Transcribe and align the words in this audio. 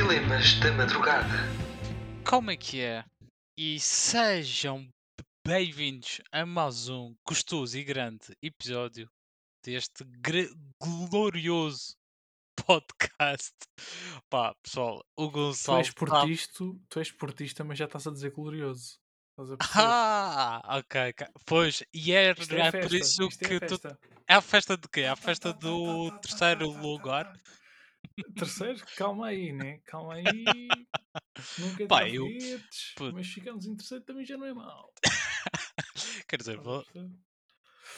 Dilemas 0.00 0.54
da 0.60 0.72
Madrugada. 0.72 1.28
Como 2.26 2.50
é 2.50 2.56
que 2.56 2.80
é? 2.80 3.04
E 3.54 3.78
sejam 3.78 4.88
bem-vindos 5.46 6.22
a 6.32 6.46
mais 6.46 6.88
um 6.88 7.14
gostoso 7.28 7.76
e 7.76 7.84
grande 7.84 8.34
episódio 8.42 9.10
deste 9.62 10.02
glorioso 10.82 11.92
podcast. 12.56 13.52
Pá, 14.30 14.54
pessoal, 14.62 15.04
o 15.18 15.26
Tu 15.26 15.30
Gonçalo. 15.32 15.78
és 15.80 15.88
tá- 15.88 15.94
portista, 15.94 16.64
tu 16.88 16.98
és 16.98 17.12
portista, 17.12 17.62
mas 17.62 17.76
já 17.76 17.84
estás 17.84 18.06
a 18.06 18.10
dizer 18.10 18.30
glorioso. 18.30 18.98
A? 19.38 19.56
Ah, 20.64 20.78
ok. 20.78 21.14
Pois, 21.44 21.82
e 21.92 22.12
é, 22.12 22.28
é 22.28 22.30
é 22.30 22.34
por 22.72 22.94
isso 22.94 23.28
isto 23.28 23.44
é 23.44 23.48
que 23.48 23.60
tu. 23.60 23.78
festa. 23.78 23.98
É 24.26 24.34
a 24.34 24.40
festa 24.40 24.78
de 24.78 24.88
quê? 24.88 25.00
É 25.02 25.10
a 25.10 25.16
festa 25.16 25.52
do 25.52 26.10
terceiro 26.20 26.70
lugar? 26.70 27.38
Terceiro, 28.36 28.84
calma 28.96 29.28
aí, 29.28 29.52
né? 29.52 29.78
Calma 29.86 30.14
aí. 30.14 30.44
Nunca 31.58 31.86
Pá, 31.86 32.08
eu- 32.08 32.26
puto. 32.96 33.14
mas 33.14 33.26
ficamos 33.28 33.66
em 33.66 33.74
terceiro 33.76 34.04
também 34.04 34.24
já 34.24 34.36
não 34.36 34.46
é 34.46 34.52
mau. 34.54 34.92
Quer 36.28 36.36
dizer, 36.36 36.58
vou- 36.58 36.84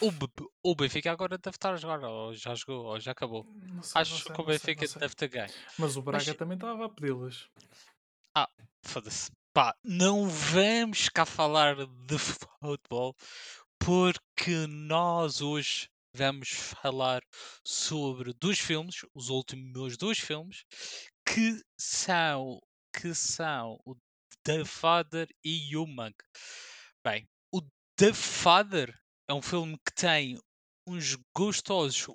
o, 0.00 0.10
B- 0.10 0.26
o 0.62 0.74
Benfica 0.74 1.10
agora 1.12 1.36
deve 1.38 1.56
estar 1.56 1.72
a 1.74 1.76
jogar, 1.76 2.00
ou 2.04 2.34
já 2.34 2.54
jogou, 2.54 2.86
ou 2.86 3.00
já 3.00 3.12
acabou. 3.12 3.44
Não 3.62 3.82
sei, 3.82 4.00
Acho 4.00 4.16
sei, 4.24 4.32
que 4.34 4.40
o 4.40 4.44
Benfica 4.44 4.86
sei. 4.86 5.00
deve 5.00 5.14
ter 5.14 5.28
ganho. 5.28 5.52
Mas 5.78 5.96
o 5.96 6.02
Braga 6.02 6.24
Mas- 6.26 6.36
também 6.36 6.54
estava 6.56 6.86
a 6.86 6.88
pedi-las. 6.88 7.48
Foda-se. 8.84 9.30
Pá, 9.52 9.76
não 9.84 10.28
vamos 10.28 11.08
cá 11.08 11.24
falar 11.26 11.76
de 11.86 12.18
futebol 12.18 13.14
porque 13.78 14.66
nós 14.66 15.40
hoje 15.40 15.88
vamos 16.14 16.50
falar 16.50 17.22
sobre 17.64 18.32
dois 18.34 18.58
filmes, 18.58 19.04
os 19.14 19.28
últimos 19.28 19.96
dois 19.96 20.18
filmes, 20.18 20.64
que 21.26 21.62
são, 21.78 22.60
que 22.94 23.14
são 23.14 23.78
o 23.84 23.96
The 24.44 24.64
Father 24.64 25.28
e 25.44 25.76
o 25.76 25.86
Monk. 25.86 26.16
Bem, 27.04 27.28
o 27.52 27.60
The 27.96 28.12
Father 28.12 28.96
é 29.28 29.34
um 29.34 29.42
filme 29.42 29.76
que 29.78 29.94
tem 29.94 30.38
uns 30.86 31.16
gostosos 31.34 32.06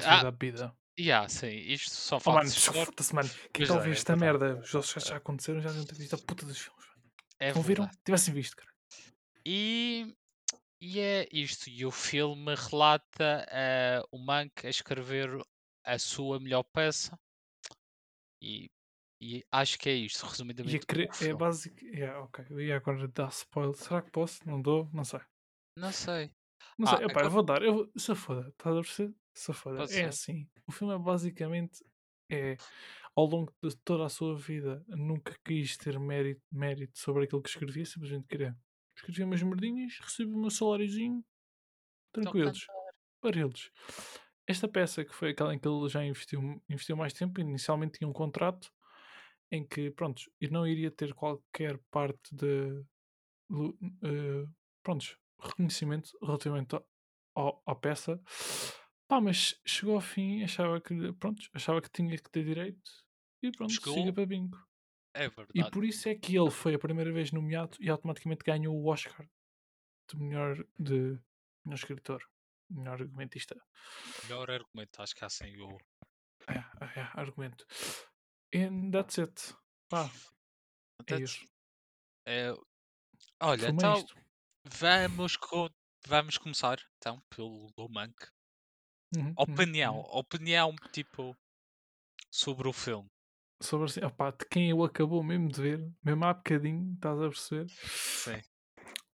Ah, 0.05 0.23
da 0.25 0.31
vida. 0.31 0.77
yeah, 0.99 1.29
sim, 1.29 1.49
isto 1.49 1.91
só 1.91 2.17
Oh, 2.17 2.21
falta 2.21 2.41
mano, 2.41 2.51
foda-se, 2.53 3.15
mano. 3.15 3.31
Quem 3.53 3.63
está 3.63 3.75
a 3.75 3.77
é, 3.77 3.79
ouvir 3.79 3.91
é 3.91 3.93
esta 3.93 4.17
verdade. 4.17 4.43
merda? 4.45 4.61
Os 4.63 4.75
outros 4.75 5.05
já, 5.05 5.17
aconteceram, 5.17 5.61
já 5.61 5.69
deviam 5.69 5.87
ter 5.87 5.95
visto 5.97 6.15
a 6.15 6.19
puta 6.19 6.45
dos 6.45 6.59
filmes. 6.59 6.85
é 7.39 7.53
não 7.55 7.63
viram? 7.63 7.89
Tivessem 8.05 8.35
visto, 8.35 8.57
cara. 8.57 8.71
E, 9.47 10.15
e 10.81 11.01
é 11.01 11.27
isto. 11.33 11.71
E 11.71 11.87
o 11.87 11.91
filme 11.91 12.55
relata 12.55 13.47
eh, 13.51 14.03
o 14.13 14.19
Monk 14.19 14.67
a 14.67 14.71
escrever 14.71 15.31
a 15.85 15.99
sua 15.99 16.39
melhor 16.39 16.65
peça. 16.65 17.19
E, 18.43 18.71
e 19.21 19.45
acho 19.51 19.79
que 19.79 19.89
é 19.89 19.95
isto, 19.95 20.23
resumidamente. 20.27 20.87
o 21.21 21.25
é 21.25 21.35
básico. 21.35 21.85
Yeah, 21.85 22.21
ok. 22.21 22.45
Eu 22.51 22.61
ia 22.61 22.77
agora 22.77 23.09
dar 23.09 23.29
spoiler. 23.29 23.75
Será 23.77 24.03
que 24.03 24.11
posso? 24.11 24.41
Não 24.47 24.61
dou? 24.61 24.89
Não 24.93 25.05
sei. 25.05 25.21
Não 25.77 25.93
sei. 25.93 26.31
Não 26.79 26.89
Ah, 26.89 26.97
sei. 26.97 27.05
Epá, 27.07 27.11
agora- 27.13 27.27
eu 27.27 27.31
vou 27.31 27.43
dar. 27.43 27.63
Eu 27.63 27.75
vou... 27.75 27.93
Se 27.97 28.15
foda. 28.15 28.49
Estás 28.49 28.77
a 28.77 28.81
perceber? 28.81 29.15
Se 29.35 29.53
foda. 29.53 29.77
Pode 29.79 29.93
É 29.93 29.95
ser. 29.97 30.05
assim. 30.07 30.49
O 30.67 30.73
filme 30.73 30.95
é 30.95 30.99
basicamente. 30.99 31.85
É. 32.31 32.57
Ao 33.17 33.25
longo 33.25 33.53
de 33.63 33.75
toda 33.79 34.05
a 34.05 34.09
sua 34.09 34.37
vida, 34.37 34.85
nunca 34.89 35.35
quis 35.45 35.77
ter 35.77 35.99
mérito, 35.99 36.43
mérito 36.53 36.97
sobre 36.99 37.25
aquilo 37.25 37.43
que 37.43 37.49
escrevia, 37.49 37.85
simplesmente 37.85 38.29
queria. 38.29 38.57
Escrevia 38.97 39.25
umas 39.27 39.43
merdinhas, 39.43 39.99
recebia 40.01 40.37
o 40.37 40.41
meu 40.41 40.51
saláriozinho, 40.51 41.25
Então, 42.11 42.23
tranquilos. 42.33 42.67
para 43.21 43.41
eles. 43.41 43.71
Esta 44.47 44.69
peça, 44.69 45.05
que 45.05 45.13
foi 45.15 45.31
aquela 45.31 45.53
em 45.55 45.59
que 45.59 45.67
ele 45.67 45.89
já 45.89 46.05
investiu, 46.05 46.63
investiu 46.69 46.97
mais 46.97 47.13
tempo, 47.13 47.41
inicialmente 47.41 47.99
tinha 47.99 48.09
um 48.09 48.13
contrato 48.13 48.73
em 49.51 49.67
que, 49.67 49.91
pronto, 49.91 50.23
e 50.41 50.49
não 50.49 50.67
iria 50.67 50.91
ter 50.91 51.15
qualquer 51.15 51.79
parte 51.91 52.35
de, 52.35 52.85
prontos, 54.83 55.17
reconhecimento 55.41 56.11
relativamente 56.23 56.77
ao- 57.35 57.63
à 57.67 57.75
peça. 57.75 58.21
Pá, 59.09 59.21
mas 59.21 59.59
chegou 59.67 59.95
ao 59.95 60.01
fim, 60.01 60.43
achava 60.43 60.81
que, 60.81 61.13
pronto, 61.15 61.43
achava 61.55 61.81
que 61.81 61.91
tinha 61.91 62.17
que 62.17 62.31
ter 62.31 62.45
direito 62.45 62.91
e 63.43 63.51
pronto, 63.51 63.73
Chegou. 63.73 63.95
siga 63.95 64.13
para 64.13 64.27
bingo. 64.27 64.59
É 65.15 65.25
E 65.27 65.31
verdade. 65.31 65.71
por 65.71 65.85
isso 65.85 66.09
é 66.09 66.15
que 66.15 66.37
ele 66.37 66.51
foi 66.51 66.75
a 66.75 66.79
primeira 66.79 67.13
vez 67.13 67.33
nomeado 67.33 67.77
e 67.81 67.89
automaticamente 67.89 68.45
ganhou 68.45 68.77
o 68.77 68.87
Oscar 68.87 69.27
de 70.11 70.17
melhor, 70.19 70.57
de 70.79 71.19
melhor 71.65 71.75
escritor, 71.75 72.23
melhor 72.71 73.01
argumentista. 73.01 73.57
Melhor 74.25 74.51
argumento, 74.51 75.01
acho 75.01 75.15
que 75.15 75.25
há 75.25 75.29
sem 75.29 75.59
o. 75.61 75.79
É, 76.47 76.59
é, 77.01 77.09
argumento. 77.15 77.67
And 78.53 78.93
that's 78.93 79.19
it. 79.19 79.55
Pá, 79.89 80.11
é 81.07 81.17
That's- 81.17 81.21
isso. 81.21 81.47
é, 82.27 82.53
olha, 83.43 83.69
é 83.69 83.71
então 83.71 83.93
isto. 83.93 84.15
vamos, 84.81 85.37
co- 85.37 85.71
vamos 86.07 86.39
começar 86.39 86.79
então 86.99 87.21
pelo 87.31 87.69
do 87.77 87.89
Monk. 87.89 88.15
Uhum, 89.17 89.39
uhum, 89.49 89.55
Opinião, 89.55 90.01
uhum. 90.01 90.05
opinião 90.11 90.75
tipo 90.93 91.35
sobre 92.31 92.69
o 92.69 92.73
filme. 92.73 93.11
Sobre 93.63 93.87
assim, 93.87 94.05
opá, 94.05 94.31
de 94.33 94.45
quem 94.51 94.71
eu 94.71 94.83
acabou 94.85 95.23
mesmo 95.23 95.49
de 95.49 95.61
ver, 95.63 95.93
mesmo 96.05 96.25
há 96.25 96.35
bocadinho, 96.35 96.95
estás 96.95 97.19
a 97.21 97.29
perceber? 97.29 97.71
Sim. 98.15 98.43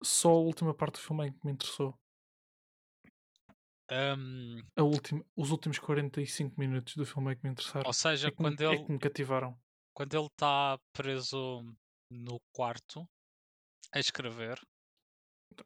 Só 0.03 0.29
a 0.31 0.39
última 0.39 0.73
parte 0.73 0.95
do 0.95 0.99
filme 0.99 1.27
é 1.27 1.31
que 1.31 1.39
me 1.45 1.53
interessou. 1.53 1.97
A 4.75 4.83
última, 4.83 5.23
os 5.35 5.51
últimos 5.51 5.79
45 5.79 6.59
minutos 6.59 6.95
do 6.95 7.05
filme 7.05 7.31
é 7.31 7.35
que 7.35 7.43
me 7.43 7.49
interessaram. 7.51 7.87
ou 7.87 7.93
seja, 7.93 8.27
É 8.27 8.31
me, 8.31 8.35
quando 8.37 8.61
é 8.61 8.65
ele 8.65 8.85
que 8.85 8.91
me 8.91 8.99
cativaram. 8.99 9.59
quando 9.93 10.13
ele 10.15 10.25
está 10.27 10.79
preso 10.93 11.63
no 12.11 12.39
quarto 12.53 13.07
a 13.93 13.99
escrever, 13.99 14.59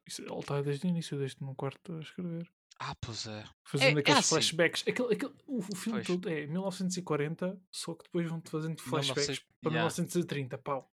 Isso, 0.07 0.21
ele 0.21 0.33
está 0.39 0.61
desde 0.61 0.87
o 0.87 0.89
início, 0.89 1.17
desde 1.17 1.41
no 1.41 1.53
quarto 1.55 1.93
a 1.93 1.99
escrever. 1.99 2.49
Ah, 2.79 2.95
pois 2.99 3.27
é. 3.27 3.43
Fazendo 3.67 3.97
É, 3.97 3.99
é 3.99 4.01
aqueles 4.01 4.19
assim. 4.19 4.29
flashbacks. 4.29 4.83
Aquele, 4.87 5.13
aquele, 5.13 5.33
o, 5.45 5.59
o 5.59 5.75
filme 5.75 5.99
Pois. 5.99 6.07
todo 6.07 6.29
é 6.29 6.47
1940, 6.47 7.61
só 7.71 7.93
que 7.93 8.03
depois 8.05 8.27
vão-te 8.27 8.49
fazendo 8.49 8.81
flashbacks 8.81 9.27
1900 9.27 9.45
para 9.61 9.71
yeah. 9.71 9.83
1930. 9.83 10.57
Pau, 10.57 10.91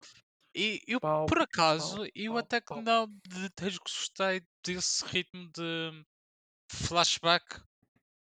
E 0.55 0.81
eu, 0.87 1.01
pau, 1.01 1.27
por 1.27 1.41
acaso, 1.43 1.97
pau, 1.97 2.07
eu 2.15 2.33
pau, 2.33 2.39
até 2.39 2.61
que 2.61 2.81
não 2.81 3.07
de- 3.09 3.51
desgostei 3.59 4.43
desse 4.65 5.05
ritmo 5.07 5.51
de 5.51 6.05
flashback 6.69 7.61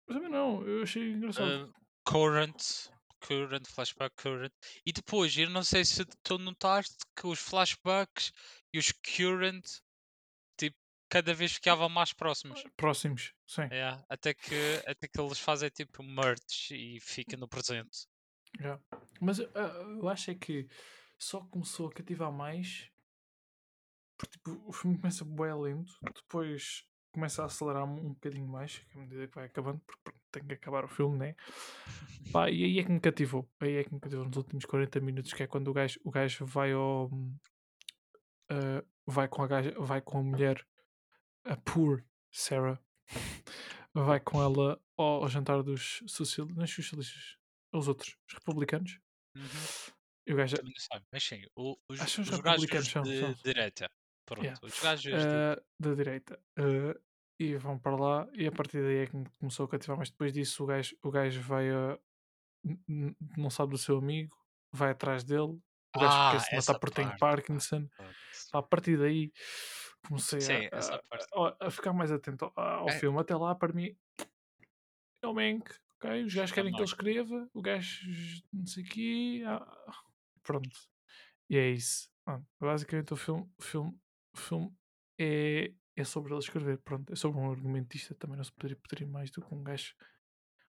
Mas 0.07 0.17
também 0.17 0.31
não, 0.31 0.65
eu 0.67 0.83
achei 0.83 1.11
engraçado. 1.11 1.65
uh, 1.65 1.73
current, 2.03 2.89
current, 3.19 3.67
flashback, 3.67 4.15
current. 4.15 4.53
E 4.85 4.91
depois, 4.91 5.37
eu 5.37 5.49
não 5.49 5.63
sei 5.63 5.85
se 5.85 6.05
tu 6.23 6.37
notaste 6.37 6.97
que 7.15 7.27
os 7.27 7.39
flashbacks 7.39 8.31
e 8.73 8.79
os 8.79 8.91
current, 8.91 9.65
tipo, 10.57 10.77
cada 11.09 11.33
vez 11.33 11.53
ficavam 11.53 11.89
mais 11.89 12.13
próximos. 12.13 12.63
Próximos, 12.75 13.33
sim. 13.45 13.67
Yeah, 13.71 14.03
até, 14.09 14.33
que, 14.33 14.83
até 14.87 15.07
que 15.07 15.19
eles 15.19 15.39
fazem 15.39 15.69
tipo 15.69 16.03
merge 16.03 16.73
e 16.73 16.99
fica 16.99 17.37
no 17.37 17.47
presente. 17.47 18.07
Yeah. 18.59 18.81
Mas 19.21 19.39
ah, 19.39 19.95
eu 19.99 20.09
acho 20.09 20.31
é 20.31 20.35
que 20.35 20.67
só 21.17 21.41
começou 21.41 21.87
a 21.87 21.93
cativar 21.93 22.31
mais 22.31 22.89
porque 24.19 24.37
tipo, 24.37 24.61
o 24.67 24.73
filme 24.73 24.97
começa 24.97 25.23
bem 25.23 25.53
lento, 25.53 25.93
depois 26.13 26.85
começa 27.11 27.41
a 27.43 27.45
acelerar 27.45 27.83
um, 27.85 27.93
um 28.07 28.13
bocadinho 28.13 28.47
mais 28.47 28.81
à 28.95 28.97
medida 28.99 29.27
que 29.27 29.35
vai 29.35 29.45
acabando, 29.45 29.79
porque 29.85 30.11
tem 30.31 30.45
que 30.45 30.53
acabar 30.53 30.85
o 30.85 30.87
filme, 30.87 31.17
né? 31.17 31.35
Pá, 32.31 32.49
e 32.49 32.63
aí 32.63 32.79
é 32.79 32.83
que 32.83 32.91
me 32.91 32.99
cativou. 32.99 33.49
Aí 33.59 33.75
é 33.77 33.83
que 33.83 33.93
me 33.93 33.99
cativou 33.99 34.25
nos 34.25 34.37
últimos 34.37 34.65
40 34.65 34.99
minutos, 34.99 35.33
que 35.33 35.43
é 35.43 35.47
quando 35.47 35.69
o 35.69 35.73
gajo, 35.73 35.99
o 36.03 36.11
gajo 36.11 36.45
vai 36.45 36.71
ao. 36.71 37.09
ah, 38.49 38.83
vai 39.05 39.27
com 39.27 39.41
a 39.43 39.47
gaja, 39.47 39.73
vai 39.79 40.01
com 40.01 40.19
a 40.19 40.23
mulher, 40.23 40.65
a 41.45 41.57
poor 41.57 42.03
Sarah, 42.31 42.79
vai 43.93 44.19
com 44.19 44.41
ela 44.41 44.79
ao, 44.97 45.23
ao 45.23 45.29
jantar 45.29 45.63
dos 45.63 46.03
social, 46.07 46.47
é 46.61 46.67
socialistas, 46.67 47.37
os 47.73 47.87
outros, 47.87 48.15
os 48.27 48.33
republicanos. 48.35 48.99
Uhum. 49.35 49.43
E 50.27 50.33
o 50.33 50.35
gajo, 50.35 50.57
Também 50.57 50.73
não 50.73 50.79
sei, 50.79 51.07
mas 51.11 51.23
sim, 51.23 51.41
o- 51.55 51.77
os, 51.89 51.99
os 52.01 52.17
os 52.19 52.29
republicanos 52.29 52.87
são, 52.87 53.01
de 53.01 53.19
são. 53.19 53.33
direita. 53.43 53.89
Pronto, 54.29 54.43
Yeah. 54.45 54.59
os 54.65 54.79
gajos 54.79 55.13
ah, 55.13 55.61
da 55.79 55.93
direita. 55.95 56.39
ah, 56.57 56.99
e 57.39 57.55
vão 57.55 57.79
para 57.79 57.95
lá, 57.95 58.27
e 58.33 58.45
a 58.47 58.51
partir 58.51 58.81
daí 58.81 58.97
é 58.97 59.07
que 59.07 59.15
me 59.15 59.25
começou 59.39 59.65
a 59.65 59.69
cativar. 59.69 59.97
Mas 59.97 60.09
depois 60.09 60.33
disso, 60.33 60.63
o 60.63 60.67
gajo, 60.67 60.95
o 61.01 61.09
gajo 61.11 61.41
vai 61.41 61.69
a. 61.69 61.97
n- 62.87 63.15
Não 63.37 63.49
sabe 63.49 63.71
do 63.71 63.77
seu 63.77 63.97
amigo, 63.97 64.35
vai 64.71 64.91
atrás 64.91 65.23
dele. 65.23 65.57
O 65.95 65.99
gajo 65.99 66.13
Ah, 66.17 66.31
quer 66.31 66.39
se 66.41 66.55
matar 66.55 66.79
porque 66.79 66.95
tem 67.01 67.17
Parkinson. 67.17 67.87
a 68.53 68.61
partir 68.61 68.97
daí 68.97 69.31
comecei 70.07 70.39
Sim, 70.41 70.69
a, 70.71 70.79
a- 71.47 71.57
a- 71.67 71.71
ficar 71.71 71.93
mais 71.93 72.11
atento 72.11 72.45
ao, 72.55 72.81
ao 72.81 72.89
É. 72.89 72.99
filme. 72.99 73.17
Até 73.19 73.35
lá, 73.35 73.55
para 73.55 73.73
mim, 73.73 73.95
é 75.23 75.27
o 75.27 75.33
Mank. 75.33 75.71
ok? 75.95 76.23
Os 76.25 76.33
gajos 76.35 76.51
querem 76.53 76.71
que 76.71 76.77
ele 76.77 76.83
escreva, 76.85 77.49
o 77.53 77.61
gajo 77.61 78.05
não 78.53 78.65
sei 78.67 78.83
o 78.83 78.87
quê. 78.87 79.43
ah, 79.45 79.93
pronto. 80.43 80.69
E 81.49 81.57
é 81.57 81.69
isso. 81.69 82.09
Basicamente, 82.59 83.13
o 83.13 83.17
filme, 83.17 83.49
o 83.57 83.61
filme, 83.63 83.99
o 84.39 84.41
filme 84.41 84.73
é, 85.19 85.73
é 85.95 86.03
sobre 86.03 86.33
ele 86.33 86.39
escrever. 86.39 86.79
Pronto, 86.79 87.11
é 87.11 87.15
sobre 87.15 87.39
um 87.39 87.51
argumentista. 87.51 88.15
Também 88.15 88.37
não 88.37 88.43
se 88.43 88.51
poderia 88.53 88.77
pedir 88.77 89.05
mais 89.05 89.29
do 89.31 89.41
que 89.41 89.53
um 89.53 89.63
gajo. 89.63 89.93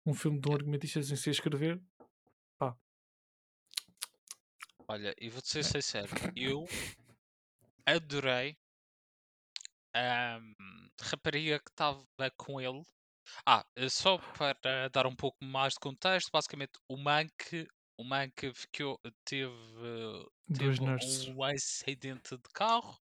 Um 0.06 0.14
filme 0.14 0.40
de 0.40 0.48
um 0.48 0.54
argumentista 0.54 1.02
sem 1.02 1.16
ser 1.16 1.30
escrever. 1.30 1.82
Olha, 4.88 5.14
e 5.18 5.28
vou-te 5.28 5.48
ser 5.48 5.60
É. 5.60 5.62
sincero, 5.62 6.08
eu 6.36 6.64
adorei 7.86 8.56
a 9.94 10.40
rapariga 11.00 11.58
que 11.58 11.70
estava 11.70 12.04
com 12.36 12.60
ele. 12.60 12.82
Ah, 13.46 13.64
eh, 13.76 13.88
só 13.88 14.18
para 14.18 14.88
dar 14.90 15.06
um 15.06 15.16
pouco 15.16 15.38
mais 15.44 15.74
de 15.74 15.80
contexto, 15.80 16.30
basicamente 16.32 16.72
o 16.88 16.96
Mank, 16.96 17.66
o 17.98 18.04
Mank 18.04 18.52
ficou, 18.54 19.00
teve, 19.24 19.52
teve 20.52 20.80
um 20.82 21.42
acidente 21.42 22.36
de 22.36 22.48
carro 22.54 22.98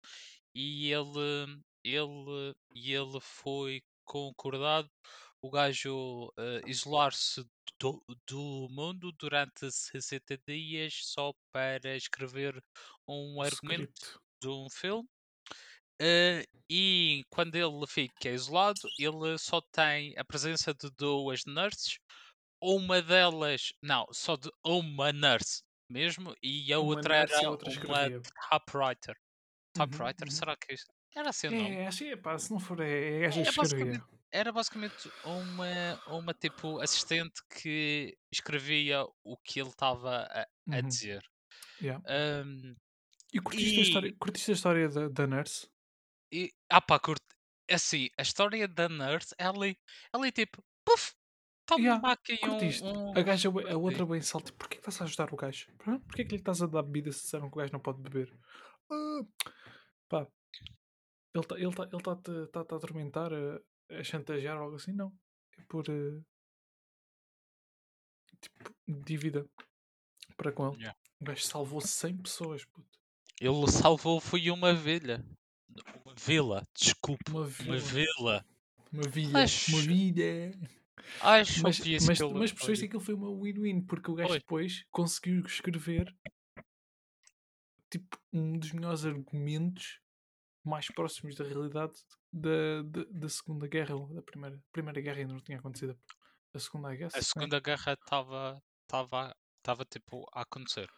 e 0.54 0.92
ele, 0.92 1.62
ele, 1.84 2.54
e 2.74 2.92
ele 2.94 3.20
foi 3.20 3.82
concordado 4.04 4.88
o 5.42 5.50
gajo 5.50 6.32
eh, 6.38 6.60
isolar-se 6.66 7.44
do, 7.80 8.02
do 8.28 8.68
mundo 8.70 9.12
durante 9.18 9.70
60 9.70 10.38
dias 10.46 11.00
só 11.04 11.32
para 11.52 11.96
escrever 11.96 12.62
um 13.08 13.40
argumento 13.42 13.90
Script. 13.94 14.20
de 14.40 14.48
um 14.48 14.68
filme. 14.70 15.08
Eh, 16.00 16.44
e 16.70 17.24
quando 17.30 17.54
ele 17.56 17.86
fica 17.86 18.30
isolado, 18.30 18.80
ele 18.98 19.38
só 19.38 19.60
tem 19.72 20.14
a 20.18 20.24
presença 20.24 20.74
de 20.74 20.90
duas 20.98 21.44
nurses. 21.46 21.98
Uma 22.62 23.02
delas, 23.02 23.72
não, 23.82 24.06
só 24.12 24.36
de 24.36 24.50
uma 24.64 25.12
nurse 25.12 25.62
mesmo, 25.90 26.34
e 26.42 26.72
a 26.72 26.80
Uma 26.80 26.86
outra 26.96 27.16
era 27.16 27.38
a 27.46 27.50
outra 27.50 27.70
uma 27.70 28.10
typewriter. 28.50 29.16
Uhum, 29.76 29.86
Typewriter, 29.86 30.28
uhum. 30.28 30.30
será 30.30 30.56
que 30.56 30.74
isso 30.74 30.86
era 31.14 31.30
assim 31.30 31.48
o 31.48 31.52
nome? 31.52 31.78
É, 31.80 31.86
acho 31.86 31.98
que 31.98 32.10
é 32.10 32.16
pá, 32.16 32.38
se 32.38 32.50
não 32.50 32.60
for, 32.60 32.80
é, 32.80 33.22
é 33.22 33.24
É 33.24 33.30
que 33.30 33.40
escrevia. 33.40 33.52
basicamente, 33.52 34.04
era 34.30 34.52
basicamente 34.52 35.12
uma, 35.24 36.00
uma 36.06 36.34
tipo 36.34 36.80
assistente 36.80 37.40
que 37.48 38.16
escrevia 38.32 39.04
o 39.24 39.36
que 39.36 39.60
ele 39.60 39.68
estava 39.70 40.26
a, 40.30 40.46
a 40.70 40.80
Uhum. 40.80 40.88
dizer. 40.88 41.22
Yeah. 41.82 42.02
Ahm, 42.06 42.76
E 43.32 43.40
curtiste 43.40 43.80
a 43.80 43.82
história, 43.82 44.08
e, 44.08 44.16
curtiste 44.18 44.50
a 44.50 44.54
história 44.54 44.88
da, 44.88 45.08
da 45.08 45.26
nurse? 45.26 45.66
e 46.30 46.52
ah 46.70 46.80
pá, 46.80 46.98
curto. 46.98 47.24
É 47.68 47.74
Assim, 47.74 48.08
a 48.18 48.22
história 48.22 48.66
da 48.68 48.88
nurse, 48.88 49.34
ela, 49.38 49.66
ela 50.12 50.26
é 50.26 50.30
tipo, 50.32 50.62
puf, 50.84 51.14
toma 51.66 51.84
Yeah, 51.84 52.12
aqui 52.12 52.34
um, 52.42 52.48
curtiste. 52.48 52.82
um. 52.82 53.10
A 53.16 53.22
gaja, 53.22 53.48
a 53.48 53.76
outra 53.76 54.06
bem 54.06 54.20
salta. 54.20 54.52
Porquê 54.52 54.76
que 54.76 54.80
estás 54.82 55.00
a 55.00 55.04
ajudar 55.04 55.32
o 55.32 55.36
gajo? 55.36 55.66
Porquê 56.06 56.24
que 56.24 56.30
lhe 56.32 56.36
estás 56.36 56.62
a 56.62 56.66
dar 56.66 56.82
bebida 56.82 57.12
se 57.12 57.22
disseram 57.22 57.48
que 57.50 57.56
o 57.56 57.60
gajo 57.60 57.72
não 57.72 57.80
pode 57.80 58.00
beber? 58.02 58.32
Ah, 58.90 59.20
pá, 60.12 60.26
ele 61.34 61.42
está 61.42 61.54
ele 61.58 61.72
tá, 61.74 61.84
ele 61.90 62.02
tá, 62.02 62.16
-te, 62.16 62.46
tá 62.52 62.64
-te 62.64 62.74
a 62.74 62.76
atormentar, 62.76 63.32
a, 63.32 63.60
a 63.98 64.04
chantagear 64.04 64.56
ou 64.58 64.64
algo 64.64 64.76
assim? 64.76 64.92
Não. 64.92 65.10
É 65.58 65.62
por 65.68 65.84
eh, 65.88 66.20
tipo, 68.40 68.74
dívida 69.06 69.46
para 70.36 70.52
com 70.52 70.68
ele. 70.68 70.76
Yeah. 70.78 70.98
O 71.20 71.24
gajo 71.24 71.42
salvou 71.44 71.80
100 71.80 72.18
pessoas, 72.18 72.64
puto. 72.66 72.98
Ele 73.40 73.66
salvou 73.70 74.20
foi 74.20 74.50
uma 74.50 74.74
vila. 74.74 75.24
Uma 76.04 76.14
vila, 76.14 76.62
desculpe. 76.74 77.30
Uma 77.30 77.40
Uma 77.40 77.48
vila. 77.48 77.78
vila. 77.78 78.46
Uma 78.92 79.08
vida. 79.08 79.30
Uma 79.30 79.42
Acho, 79.42 79.76
vida. 79.78 80.22
acho 81.20 81.62
Mas, 81.62 81.78
mas, 81.78 81.80
que 81.80 81.94
ele. 81.94 82.34
mas 82.34 82.52
percebeste 82.52 82.82
que 82.82 82.86
aquilo 82.88 83.00
foi 83.00 83.14
uma 83.14 83.30
win-win, 83.30 83.80
porque 83.86 84.10
o 84.10 84.14
gajo 84.14 84.28
Foi. 84.28 84.38
depois 84.38 84.84
conseguiu 84.90 85.40
escrever 85.46 86.14
tipo 87.92 88.18
um 88.32 88.58
dos 88.58 88.72
melhores 88.72 89.04
argumentos 89.04 90.00
mais 90.64 90.86
próximos 90.88 91.34
da 91.34 91.44
realidade 91.44 91.92
da, 92.32 92.82
da, 92.84 93.04
da 93.10 93.28
Segunda 93.28 93.66
Guerra, 93.66 93.94
ou 93.94 94.06
da 94.14 94.22
Primeira, 94.22 94.58
primeira 94.72 95.00
Guerra 95.00 95.18
ainda 95.18 95.34
não 95.34 95.40
tinha 95.40 95.58
acontecido. 95.58 95.98
A 96.54 96.58
Segunda, 96.58 96.94
guess, 96.94 97.14
A 97.14 97.18
né? 97.18 97.22
Segunda 97.22 97.60
Guerra 97.60 97.92
estava 97.92 98.62
estava 98.82 99.36
estava 99.58 99.84
tipo 99.84 100.26
a 100.32 100.42
acontecer. 100.42 100.88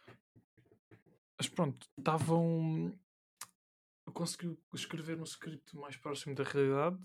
Mas 1.37 1.49
pronto, 1.49 1.87
estavam. 1.97 2.97
Conseguiu 4.13 4.57
escrever 4.73 5.19
um 5.19 5.23
script 5.23 5.75
mais 5.75 5.97
próximo 5.97 6.35
da 6.35 6.43
realidade 6.43 6.99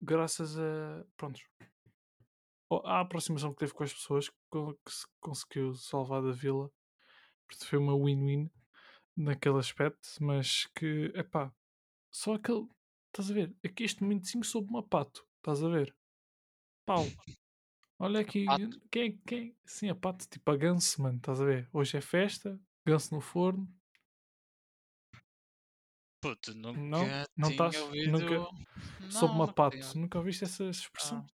graças 0.00 0.58
a. 0.58 1.04
Pronto. 1.16 1.40
À 2.84 3.00
aproximação 3.00 3.52
que 3.52 3.58
teve 3.58 3.72
com 3.72 3.82
as 3.82 3.92
pessoas 3.92 4.28
que 4.28 4.90
se 4.90 5.06
conseguiu 5.20 5.74
salvar 5.74 6.22
da 6.22 6.32
vila. 6.32 6.70
Portanto, 7.46 7.68
foi 7.68 7.78
uma 7.78 7.96
win-win 7.96 8.50
naquele 9.18 9.58
aspecto, 9.58 10.08
mas 10.20 10.66
que, 10.74 11.12
epá, 11.14 11.52
só 12.12 12.34
aquele. 12.34 12.68
Estás 13.08 13.30
a 13.30 13.34
ver? 13.34 13.56
Aqui 13.64 13.84
este 13.84 14.02
momentinho 14.02 14.44
soube 14.44 14.70
uma 14.70 14.82
pato. 14.86 15.26
Estás 15.38 15.62
a 15.62 15.68
ver? 15.68 15.94
Pau. 16.86 17.04
Olha 17.98 18.20
aqui. 18.20 18.44
Pato. 18.46 18.80
Quem, 18.90 19.18
quem? 19.26 19.56
Sim, 19.66 19.88
a 19.90 19.94
pato, 19.94 20.26
tipo 20.28 20.50
a 20.50 20.56
ganso, 20.56 21.02
mano. 21.02 21.16
Estás 21.18 21.40
a 21.40 21.44
ver? 21.44 21.68
Hoje 21.72 21.96
é 21.96 22.00
festa, 22.00 22.60
ganso 22.86 23.14
no 23.14 23.20
forno. 23.20 23.68
Puto, 26.20 26.52
Não? 26.54 26.74
nunca 26.74 27.26
Não 27.36 27.48
tinha 27.48 27.68
estás? 27.68 27.76
ouvido. 27.82 28.12
Nunca? 28.12 28.38
Soube 29.10 29.26
Não, 29.26 29.34
uma 29.34 29.46
nunca 29.46 29.52
pato. 29.54 29.76
tinha. 29.78 29.94
Nunca 29.94 30.18
ouviste 30.18 30.44
essa 30.44 30.64
expressão? 30.64 31.26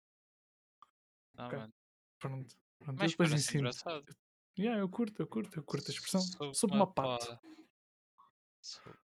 Não, 1.35 1.47
Ok. 1.47 1.59
mano. 1.59 1.73
Pronto. 2.21 2.57
Pronto. 2.79 2.93
Eu 2.93 2.95
Mas 2.99 3.11
depois 3.13 3.29
parece 3.31 3.57
ensino. 3.57 3.71
Yeah, 4.59 4.81
eu 4.81 4.89
curto, 4.89 5.21
eu 5.21 5.27
curto, 5.27 5.59
eu 5.59 5.65
curto 5.65 5.91
a 5.91 5.95
expressão. 5.95 6.21
Soube 6.21 6.57
Soube 6.57 6.75
uma 6.75 6.85
uma 6.85 6.93
pato. 6.93 7.39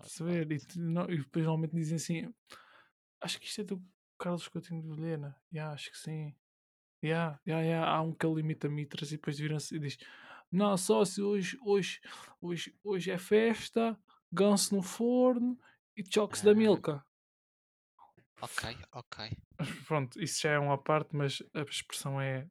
Uma 0.05 0.23
ver? 0.23 0.51
E, 0.51 0.59
não- 0.77 1.09
e 1.09 1.17
depois 1.17 1.45
normalmente 1.45 1.75
dizem 1.75 1.95
assim: 1.95 2.33
Acho 3.21 3.39
que 3.39 3.47
isto 3.47 3.61
é 3.61 3.63
do 3.63 3.83
Carlos 4.17 4.47
Coutinho 4.47 4.81
de 4.81 4.89
Vilhena. 4.89 5.35
Yeah, 5.53 5.73
acho 5.73 5.91
que 5.91 5.97
sim. 5.97 6.35
Yeah, 7.03 7.39
yeah, 7.47 7.65
yeah. 7.65 7.91
Há 7.91 8.01
um 8.01 8.13
que 8.13 8.25
ele 8.25 8.41
imita 8.41 8.67
mitras 8.69 9.09
e 9.11 9.15
depois 9.15 9.37
viram-se 9.39 9.75
e 9.75 9.79
diz: 9.79 9.97
Não, 10.51 10.75
sócio, 10.77 11.25
hoje, 11.27 11.57
hoje, 11.61 12.01
hoje, 12.41 12.77
hoje 12.83 13.11
é 13.11 13.17
festa, 13.17 13.97
ganso 14.31 14.75
no 14.75 14.81
forno 14.81 15.59
e 15.95 16.03
choques 16.03 16.41
da 16.41 16.51
Ah, 16.51 16.55
Milka. 16.55 17.05
Ok, 18.41 18.77
ok. 18.93 19.37
Pronto, 19.87 20.21
isso 20.21 20.41
já 20.41 20.51
é 20.51 20.59
uma 20.59 20.77
parte, 20.77 21.15
mas 21.15 21.43
a 21.53 21.61
expressão 21.61 22.21
é 22.21 22.49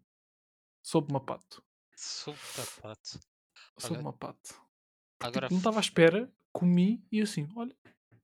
sob 0.82 1.10
uma 1.10 1.20
pato. 1.24 1.62
Sob 1.96 2.38
pato. 2.82 3.20
Sob 3.78 4.00
uma 4.00 4.12
pato. 4.12 4.60
agora 5.20 5.46
Tipo, 5.48 5.54
não 5.54 5.58
estava 5.58 5.78
à 5.78 5.80
espera, 5.80 6.32
comi 6.52 7.04
e 7.12 7.20
assim, 7.20 7.48
olha, 7.56 7.76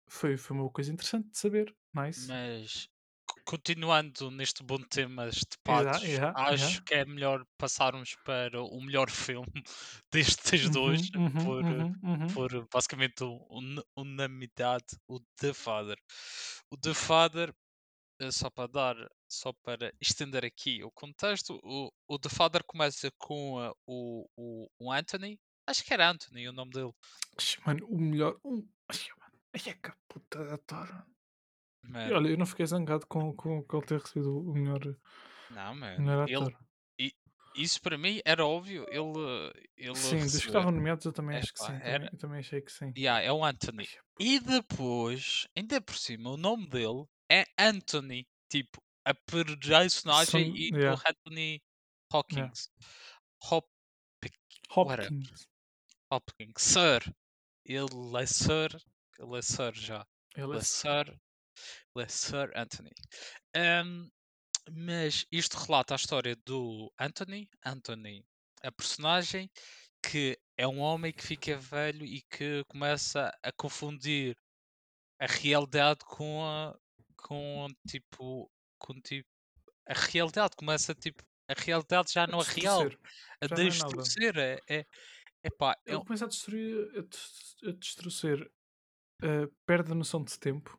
foi, 0.08 0.36
foi 0.36 0.56
uma 0.56 0.70
coisa 0.70 0.92
interessante 0.92 1.30
de 1.30 1.38
saber. 1.38 1.74
Nice. 1.94 2.32
Mas 2.32 2.88
co- 3.26 3.40
continuando 3.44 4.30
neste 4.30 4.62
bom 4.62 4.78
tema 4.82 5.30
de 5.30 5.58
Yeah, 5.66 5.98
patos, 5.98 6.00
yeah, 6.04 6.34
yeah. 6.48 6.74
acho 6.74 6.82
que 6.84 6.94
é 6.94 7.04
melhor 7.04 7.44
passarmos 7.58 8.16
para 8.24 8.62
o 8.62 8.80
melhor 8.80 9.10
filme 9.10 9.46
destes 10.12 10.70
dois, 10.70 11.00
Uhum, 11.02 11.10
uhum, 11.14 11.32
por, 11.38 11.64
uhum, 11.64 12.00
uhum. 12.02 12.32
por 12.32 12.68
basicamente 12.72 13.24
u- 13.24 13.46
uni- 13.50 13.82
unanimidade, 13.96 14.86
o 15.08 15.20
The 15.38 15.52
Father. 15.54 15.98
O 16.70 16.76
The 16.76 16.94
Father, 16.94 17.54
eh, 18.20 18.30
só 18.32 18.50
para 18.50 18.68
dar, 18.68 18.96
só 19.28 19.52
para 19.52 19.92
estender 20.00 20.44
aqui 20.44 20.82
o 20.84 20.90
contexto, 20.92 21.60
o, 21.64 21.90
o 22.08 22.18
The 22.18 22.28
Father 22.28 22.64
começa 22.66 23.10
com 23.18 23.62
eh, 23.64 23.72
o, 23.86 24.26
o, 24.36 24.68
o 24.80 24.92
Anthony, 24.92 25.38
acho 25.66 25.84
que 25.84 25.92
era 25.92 26.10
Anthony 26.10 26.48
o 26.48 26.52
nome 26.52 26.70
dele, 26.72 26.92
Mano, 27.66 27.86
o 27.86 27.98
melhor. 28.00 28.38
Um... 28.44 28.66
Ai, 28.88 28.98
mano, 29.18 29.38
é 29.52 29.58
que 29.58 29.92
puta 30.08 30.44
da 30.44 30.58
tora. 30.58 31.06
E 31.86 32.12
olha, 32.12 32.28
eu 32.28 32.38
não 32.38 32.46
fiquei 32.46 32.66
zangado 32.66 33.06
com, 33.06 33.34
com, 33.34 33.62
com 33.62 33.76
ele 33.76 33.86
ter 33.86 34.00
recebido 34.00 34.38
o 34.38 34.54
melhor, 34.54 34.80
Não, 35.50 35.72
o 35.72 35.76
man. 35.76 35.98
melhor 35.98 36.28
Ele, 36.28 36.56
i- 36.98 37.14
isso 37.54 37.80
para 37.82 37.98
mim 37.98 38.20
era 38.24 38.46
óbvio, 38.46 38.86
ele, 38.88 39.52
ele 39.76 39.94
Sim, 39.96 40.16
dos 40.18 40.30
que 40.30 40.46
estavam 40.46 40.72
nomeados 40.72 41.04
eu 41.04 41.12
também 41.12 41.36
acho 41.36 41.52
que 41.52 41.62
sim. 41.62 41.78
era, 41.82 42.08
eu 42.10 42.18
também 42.18 42.38
achei 42.38 42.60
que 42.62 42.72
sim. 42.72 42.92
yeah, 42.96 43.22
é 43.22 43.30
o 43.30 43.44
Anthony. 43.44 43.86
E 44.18 44.40
depois, 44.40 45.46
ainda 45.56 45.80
por 45.80 45.96
cima, 45.96 46.30
o 46.30 46.36
nome 46.36 46.66
dele 46.68 47.04
é 47.30 47.44
Anthony. 47.58 48.26
Tipo, 48.50 48.80
a 49.04 49.12
personagem 49.12 50.50
Son- 50.50 50.56
e 50.56 50.70
do 50.70 50.78
yeah, 50.78 51.02
Anthony 51.06 51.40
yeah. 51.50 51.64
Hawkins. 52.12 52.70
Hop, 53.50 53.66
whatever. 54.74 55.12
Hopkins. 55.12 55.46
Hopkins. 56.14 56.54
Sir. 56.58 57.14
Ele 57.64 58.22
é 58.22 58.26
Sir. 58.26 58.70
Ele 59.18 59.38
é 59.38 59.42
Sir 59.42 59.72
já. 59.74 60.06
Ele 60.36 60.56
é 60.56 60.60
Sir. 60.60 61.08
Ele 61.94 62.04
é 62.04 62.08
Sir 62.08 62.52
Anthony. 62.56 62.92
Ahm, 63.56 64.08
mas 64.70 65.26
isto 65.30 65.56
relata 65.56 65.94
a 65.94 65.96
história 65.96 66.36
do 66.44 66.92
Anthony. 66.98 67.48
Anthony, 67.64 68.24
a 68.62 68.72
personagem 68.72 69.50
que 70.02 70.38
é 70.56 70.66
um 70.66 70.80
homem 70.80 71.12
que 71.12 71.22
fica 71.22 71.56
velho 71.56 72.04
e 72.04 72.22
que 72.30 72.62
começa 72.68 73.32
a 73.42 73.52
confundir 73.52 74.36
a 75.18 75.26
realidade 75.26 76.00
com 76.04 76.44
a 76.44 76.76
com 77.16 77.68
tipo 77.88 78.50
com 78.78 79.00
tipo 79.00 79.28
a 79.88 79.94
realidade 79.94 80.54
começa 80.56 80.94
tipo 80.94 81.22
a 81.48 81.54
realidade 81.56 82.12
já 82.12 82.26
não 82.26 82.40
é 82.40 82.44
real 82.44 82.82
a 82.82 83.44
é 83.44 83.48
destruir 83.48 84.36
é, 84.36 84.58
é 84.68 84.84
epá, 85.44 85.76
é 85.86 85.92
Ele 85.94 86.04
começa 86.04 86.24
a 86.24 86.28
destruir, 86.28 86.88
a, 86.98 87.02
des- 87.02 87.56
a 87.66 87.70
destruir, 87.72 88.50
eh, 89.22 89.48
perde 89.66 89.92
a 89.92 89.94
noção 89.94 90.22
de 90.24 90.38
tempo. 90.38 90.78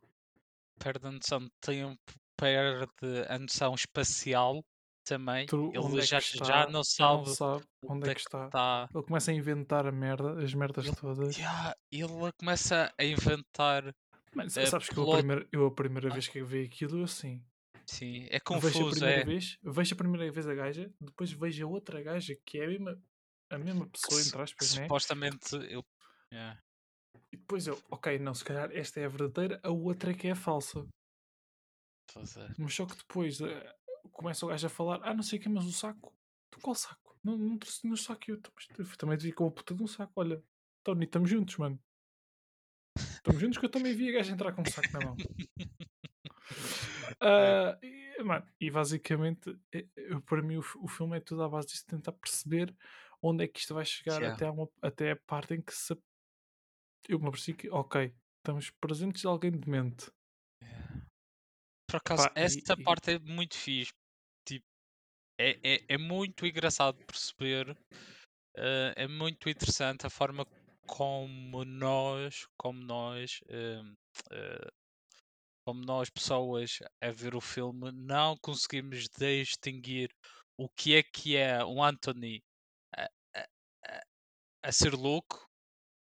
perde 0.79 1.07
a 1.07 1.11
noção 1.11 1.39
de 1.39 1.51
tempo 1.61 1.99
perde 2.37 3.05
a 3.29 3.39
noção 3.39 3.73
espacial 3.75 4.61
também 5.05 5.45
tu- 5.45 5.71
ele 5.73 5.99
é 5.99 6.05
já, 6.05 6.17
está, 6.17 6.43
já 6.45 6.67
não 6.67 6.83
já 6.83 7.07
não 7.13 7.25
sabe 7.25 7.35
sabe 7.35 7.65
onde 7.83 8.09
é 8.09 8.13
que 8.15 8.19
está. 8.19 8.45
está 8.47 8.89
Ele 8.93 9.03
começa 9.03 9.31
a 9.31 9.33
inventar 9.33 9.85
a 9.87 9.91
merda, 9.91 10.43
as 10.43 10.53
merdas 10.53 10.85
Ele- 10.87 10.95
todas. 10.95 11.37
Yeah, 11.37 11.73
ele 11.91 12.31
começa 12.37 12.93
a 12.97 13.03
inventar 13.05 13.95
Mano, 14.33 14.49
eh, 14.53 14.65
sabes 14.65 14.89
que 14.89 14.97
eu 14.97 15.03
a, 15.03 15.05
plot- 15.05 15.17
primeira, 15.19 15.47
eu 15.51 15.65
a 15.67 15.71
primeira 15.71 16.09
vez 16.09 16.27
que 16.27 16.43
vi 16.43 16.63
aquilo, 16.65 17.03
assim, 17.05 17.41
sim, 17.85 18.25
é 18.29 18.31
vejo 18.31 18.41
a 18.41 18.43
confuso 18.43 18.89
primeira 18.99 19.21
é 19.21 19.23
vez, 19.23 19.57
vejo 19.63 19.93
a 19.93 19.97
primeira 19.97 20.31
vez 20.31 20.47
a 20.47 20.53
gaja, 20.55 20.93
depois 20.99 21.31
vejo 21.31 21.65
a 21.65 21.69
outra 21.69 22.01
gaja 22.01 22.35
que 22.45 22.57
é 22.59 22.65
a 22.65 22.67
mesma, 22.67 23.01
a 23.49 23.57
mesma 23.57 23.87
pessoa, 23.87 24.21
entre 24.21 24.41
aspas, 24.41 24.75
né? 24.75 24.83
supostamente 24.83 25.55
eu 25.69 25.85
yeah. 26.31 26.59
E 27.31 27.37
depois 27.37 27.67
eu, 27.67 27.81
ok, 27.89 28.17
não, 28.19 28.33
se 28.33 28.43
calhar 28.43 28.71
esta 28.71 28.99
é 28.99 29.05
a 29.05 29.09
verdadeira, 29.09 29.59
a 29.63 29.69
outra 29.69 30.11
é 30.11 30.13
que 30.13 30.27
é 30.27 30.31
a 30.31 30.35
falsa. 30.35 30.87
É. 32.15 32.53
Mas 32.57 32.73
só 32.73 32.85
que 32.85 32.95
depois 32.95 33.41
eh, 33.41 33.75
começa 34.11 34.45
o 34.45 34.49
gajo 34.49 34.67
a 34.67 34.69
falar, 34.69 34.99
ah, 35.03 35.13
não 35.13 35.23
sei 35.23 35.37
o 35.39 35.41
que, 35.41 35.49
mas 35.49 35.65
o 35.65 35.71
saco. 35.71 36.15
Tu 36.49 36.59
qual 36.61 36.75
saco? 36.75 37.17
Não, 37.23 37.37
não 37.37 37.57
trouxe 37.57 37.83
nenhum 37.83 37.97
saco. 37.97 38.23
Eu, 38.27 38.35
"Então, 38.35 38.51
mas 38.55 38.97
também 38.97 39.17
vi 39.17 39.33
com 39.33 39.47
a 39.47 39.51
puta 39.51 39.73
de 39.73 39.83
um 39.83 39.87
saco. 39.87 40.13
Olha, 40.15 40.41
Tony, 40.83 41.05
estamos 41.05 41.29
juntos, 41.29 41.57
mano. 41.57 41.79
Estamos 42.97 43.41
juntos 43.41 43.57
que 43.57 43.65
eu 43.65 43.71
também 43.71 43.93
vi 43.93 44.09
a 44.09 44.13
gaja 44.13 44.31
entrar 44.31 44.53
com 44.53 44.61
um 44.61 44.65
saco 44.65 44.91
na 44.93 44.99
mão. 45.05 45.15
Ah, 47.19 47.77
e, 47.81 48.21
mano, 48.23 48.45
e 48.59 48.69
basicamente, 48.69 49.57
eh, 49.73 49.87
eu, 49.95 50.21
para 50.21 50.41
mim, 50.41 50.57
o, 50.57 50.63
o 50.81 50.87
filme 50.87 51.17
é 51.17 51.19
tudo 51.19 51.43
à 51.43 51.49
base 51.49 51.67
disso, 51.67 51.85
tentar 51.87 52.11
perceber 52.11 52.75
onde 53.29 53.45
é 53.45 53.47
que 53.47 53.59
isto 53.59 53.73
vai 53.73 53.85
chegar 53.85 54.21
Yeah. 54.21 54.33
até, 54.35 54.45
a 54.47 54.51
uma, 54.51 54.69
até 54.81 55.11
a 55.11 55.15
parte 55.17 55.53
em 55.55 55.61
que 55.61 55.73
se. 55.73 55.95
Eu 57.09 57.19
me 57.19 57.27
apercebi 57.27 57.57
que, 57.57 57.69
ok, 57.69 58.13
estamos 58.37 58.69
presentes 58.79 59.21
de 59.21 59.27
alguém 59.27 59.51
demente. 59.51 60.11
Yeah. 60.61 61.01
Por 61.87 61.97
acaso, 61.97 62.27
Epá, 62.27 62.37
e- 62.41 62.45
esta 62.45 62.75
e- 62.77 62.83
parte 62.83 63.11
é 63.11 63.19
muito 63.19 63.55
fixe. 63.55 63.93
Tipo, 64.47 64.65
é, 65.39 65.51
é, 65.63 65.85
é 65.95 65.99
muito 65.99 66.45
engraçado 66.47 66.97
de 66.99 67.05
perceber. 67.05 67.77
eh, 68.57 68.93
é 68.97 69.07
muito 69.07 69.49
interessante 69.49 70.05
a 70.07 70.09
forma 70.09 70.45
como 70.87 71.65
nós, 71.65 72.45
como 72.57 72.81
nós, 72.83 73.39
eh, 73.49 73.81
eh, 74.31 74.69
como 75.65 75.81
nós 75.85 76.09
pessoas 76.09 76.79
a 77.01 77.11
ver 77.11 77.35
o 77.35 77.41
filme, 77.41 77.91
não 77.91 78.35
conseguimos 78.41 79.07
distinguir 79.17 80.09
o 80.57 80.69
que 80.69 80.95
é 80.95 81.03
que 81.03 81.35
é 81.35 81.63
um 81.65 81.83
Anthony 81.83 82.41
a 84.67 84.71
ser 84.71 84.93
louco 84.93 85.47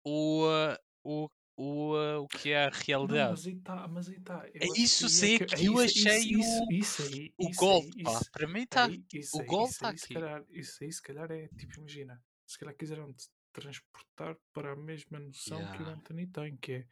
ou 0.05 0.51
a- 0.51 0.79
o, 1.05 1.29
o, 1.57 1.95
a- 1.97 2.21
o 2.21 2.29
que 2.29 2.51
é 2.51 2.65
a 2.65 2.71
Não, 2.71 2.79
realidade. 2.87 3.31
mas 3.31 3.47
aí 3.47 3.53
está, 3.55 3.89
mas 3.89 4.09
aí 4.09 4.17
está. 4.17 4.47
É 4.49 4.67
isso 4.77 5.09
sim 5.09 5.35
é 5.35 5.39
que 5.39 5.67
eu 5.67 5.79
achei 5.79 6.19
isso, 6.33 6.65
o- 6.65 6.73
isso 6.73 7.03
aí, 7.03 7.35
O 7.39 7.49
isso 7.51 7.65
isso, 7.97 8.31
para 8.33 8.47
mim 8.49 8.63
está. 8.63 8.89
isso 8.89 9.37
O 9.39 9.43
isso 9.43 9.65
está 9.65 9.97
se 9.97 10.05
aqui. 10.05 10.15
calhar, 10.15 10.45
isso 10.51 10.83
aí, 10.85 10.93
se 10.93 11.03
calhar 11.03 11.31
é 11.31 11.49
tipo, 11.49 11.79
imagina, 11.79 12.23
se 12.47 12.59
calhar 12.59 12.75
quiseram 12.77 13.13
te 13.13 13.29
transportar 13.53 14.37
para 14.53 14.73
a 14.73 14.77
mesma 14.77 15.21
noção 15.21 15.61
que 15.71 15.79
o 15.79 15.83
Yeah. 15.83 15.93
Anthony 15.93 16.27
tem, 16.27 16.57
que 16.57 16.73
é 16.73 16.87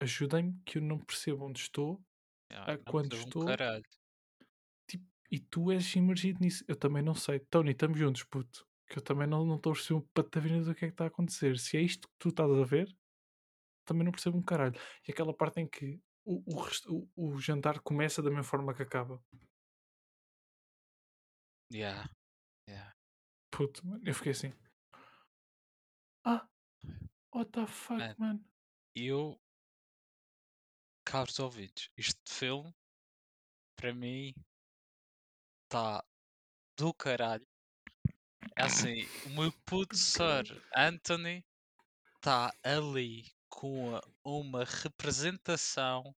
ajudem-me 0.00 0.60
que 0.66 0.78
eu 0.78 0.82
não 0.82 0.98
percebo 0.98 1.46
onde 1.46 1.60
estou 1.60 2.00
Yeah, 2.50 2.72
a 2.72 2.76
não 2.76 2.84
quando 2.84 3.14
um 3.14 3.20
estou 3.20 3.44
caralho. 3.46 3.82
tipo, 4.86 5.04
e 5.30 5.38
tu 5.38 5.70
és 5.72 5.94
imergido 5.94 6.40
nisso. 6.40 6.64
Eu 6.68 6.76
também 6.76 7.02
não 7.02 7.14
sei. 7.14 7.40
Tony, 7.40 7.70
estamos 7.72 7.98
juntos, 7.98 8.24
puto. 8.24 8.67
Que 8.88 8.98
eu 8.98 9.02
também 9.02 9.26
não 9.26 9.44
não 9.44 9.56
estou 9.56 9.72
a 9.72 9.74
perceber 9.74 10.00
um 10.00 10.08
patavina 10.08 10.62
do 10.62 10.74
que 10.74 10.84
é 10.84 10.88
que 10.88 10.94
está 10.94 11.04
a 11.04 11.08
acontecer. 11.08 11.58
Se 11.58 11.76
é 11.76 11.80
isto 11.82 12.08
que 12.08 12.14
tu 12.18 12.28
estás 12.30 12.50
a 12.50 12.64
ver, 12.64 12.88
também 13.84 14.04
não 14.04 14.12
percebo 14.12 14.38
um 14.38 14.42
caralho. 14.42 14.74
E 15.06 15.12
aquela 15.12 15.34
parte 15.36 15.60
em 15.60 15.68
que 15.68 16.00
o, 16.24 16.42
o, 16.86 17.08
o- 17.34 17.38
jantar 17.38 17.80
começa 17.80 18.22
da 18.22 18.28
mesma 18.30 18.44
forma 18.44 18.74
que 18.74 18.82
acaba. 18.82 19.22
Yeah. 21.72 22.08
Yeah. 22.68 22.94
Puto, 23.50 23.86
mano, 23.86 24.02
eu 24.06 24.14
fiquei 24.14 24.32
assim. 24.32 24.52
Ah, 26.24 26.48
what 27.34 27.50
the 27.52 27.66
fuck, 27.66 27.98
Man. 27.98 28.14
mano. 28.18 28.44
Eu, 28.94 29.40
caros 31.04 31.38
ouvintes, 31.38 31.90
este 31.96 32.20
filme, 32.26 32.74
para 33.76 33.94
mim, 33.94 34.34
está 35.64 36.04
do 36.76 36.92
caralho. 36.94 37.46
É 38.58 38.62
assim, 38.62 39.06
o 39.26 39.30
meu 39.30 39.52
puto 39.64 39.96
Sir. 39.96 40.60
Anthony 40.74 41.44
está 42.16 42.52
ali 42.64 43.24
com 43.48 43.94
a- 43.94 44.02
uma 44.24 44.64
representação. 44.64 46.12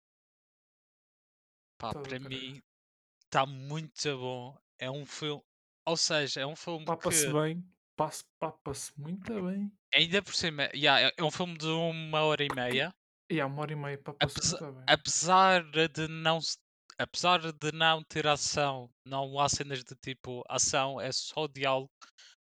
Pá, 1.76 1.92
para 1.92 2.20
mim, 2.20 2.62
está 3.24 3.44
muito 3.44 4.16
bom. 4.16 4.56
É 4.78 4.88
um 4.88 5.04
filme. 5.04 5.42
Ou 5.84 5.96
seja, 5.96 6.40
é 6.42 6.46
um 6.46 6.54
filme 6.54 6.84
Papa-se 6.84 7.26
que 7.26 7.32
bem. 7.32 7.64
Papa-se 8.38 8.92
muito 8.96 9.42
bem. 9.42 9.72
ainda 9.92 10.22
por 10.22 10.32
cima, 10.34 10.70
yeah, 10.72 11.08
é- 11.08 11.14
é 11.16 11.24
um 11.24 11.30
filme 11.32 11.58
de 11.58 11.66
uma 11.66 12.22
hora 12.22 12.44
e 12.44 12.54
meia. 12.54 12.94
E 13.28 13.40
há 13.40 13.46
uma 13.46 13.62
hora 13.62 13.72
e 13.72 13.76
meia, 13.76 13.98
papa-se 13.98 14.52
muito 14.52 14.72
bem. 14.74 14.84
apesar 14.86 15.64
de 15.90 16.06
não 16.06 16.40
se- 16.40 16.58
apesar 16.98 17.40
de 17.52 17.72
não 17.72 18.02
ter 18.04 18.26
ação, 18.26 18.90
não 19.04 19.38
há 19.38 19.48
cenas 19.48 19.84
de 19.84 19.94
tipo 19.96 20.42
ação, 20.48 21.00
é 21.00 21.10
só 21.12 21.46
diálogo. 21.46 21.90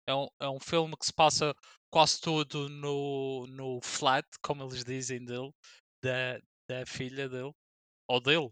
É 0.08 0.14
um, 0.14 0.28
é 0.40 0.50
um 0.50 0.60
filme 0.60 0.96
que 0.98 1.06
se 1.06 1.14
passa 1.14 1.54
quase 1.92 2.22
todo 2.22 2.70
no, 2.70 3.46
no 3.48 3.80
flat, 3.82 4.26
como 4.42 4.64
eles 4.64 4.84
dizem 4.84 5.24
dele, 5.26 5.52
da, 6.04 6.40
da 6.70 6.86
filha 6.86 7.28
dele, 7.28 7.52
ou 8.08 8.22
dele, 8.22 8.50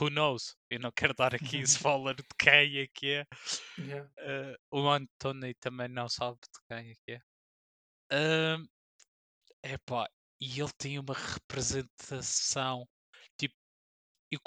who 0.00 0.10
knows? 0.10 0.56
Eu 0.70 0.80
não 0.80 0.90
quero 0.92 1.14
dar 1.14 1.34
aqui 1.34 1.60
spoiler 1.62 2.16
de 2.16 2.24
quem 2.38 2.78
é 2.78 2.86
que 2.92 3.06
é. 3.12 3.26
Yeah. 3.78 4.10
Eh, 4.18 4.56
o 4.70 4.88
Anthony 4.88 5.54
também 5.54 5.88
não 5.88 6.08
sabe 6.08 6.38
de 6.42 6.60
quem 6.68 6.90
é 6.90 6.94
que 7.06 7.12
é. 7.12 7.20
Ahm, 8.10 8.66
epá, 9.62 10.08
e 10.40 10.60
ele 10.60 10.72
tem 10.78 10.98
uma 10.98 11.14
representação 11.14 12.86
tipo, 13.38 13.54
eu 14.30 14.40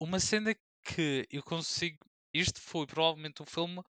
uma 0.00 0.18
cena 0.20 0.54
que 0.84 1.26
eu 1.30 1.42
consigo. 1.42 1.98
Isto 2.34 2.60
foi 2.60 2.86
provavelmente 2.86 3.42
o 3.42 3.46
filme 3.46 3.82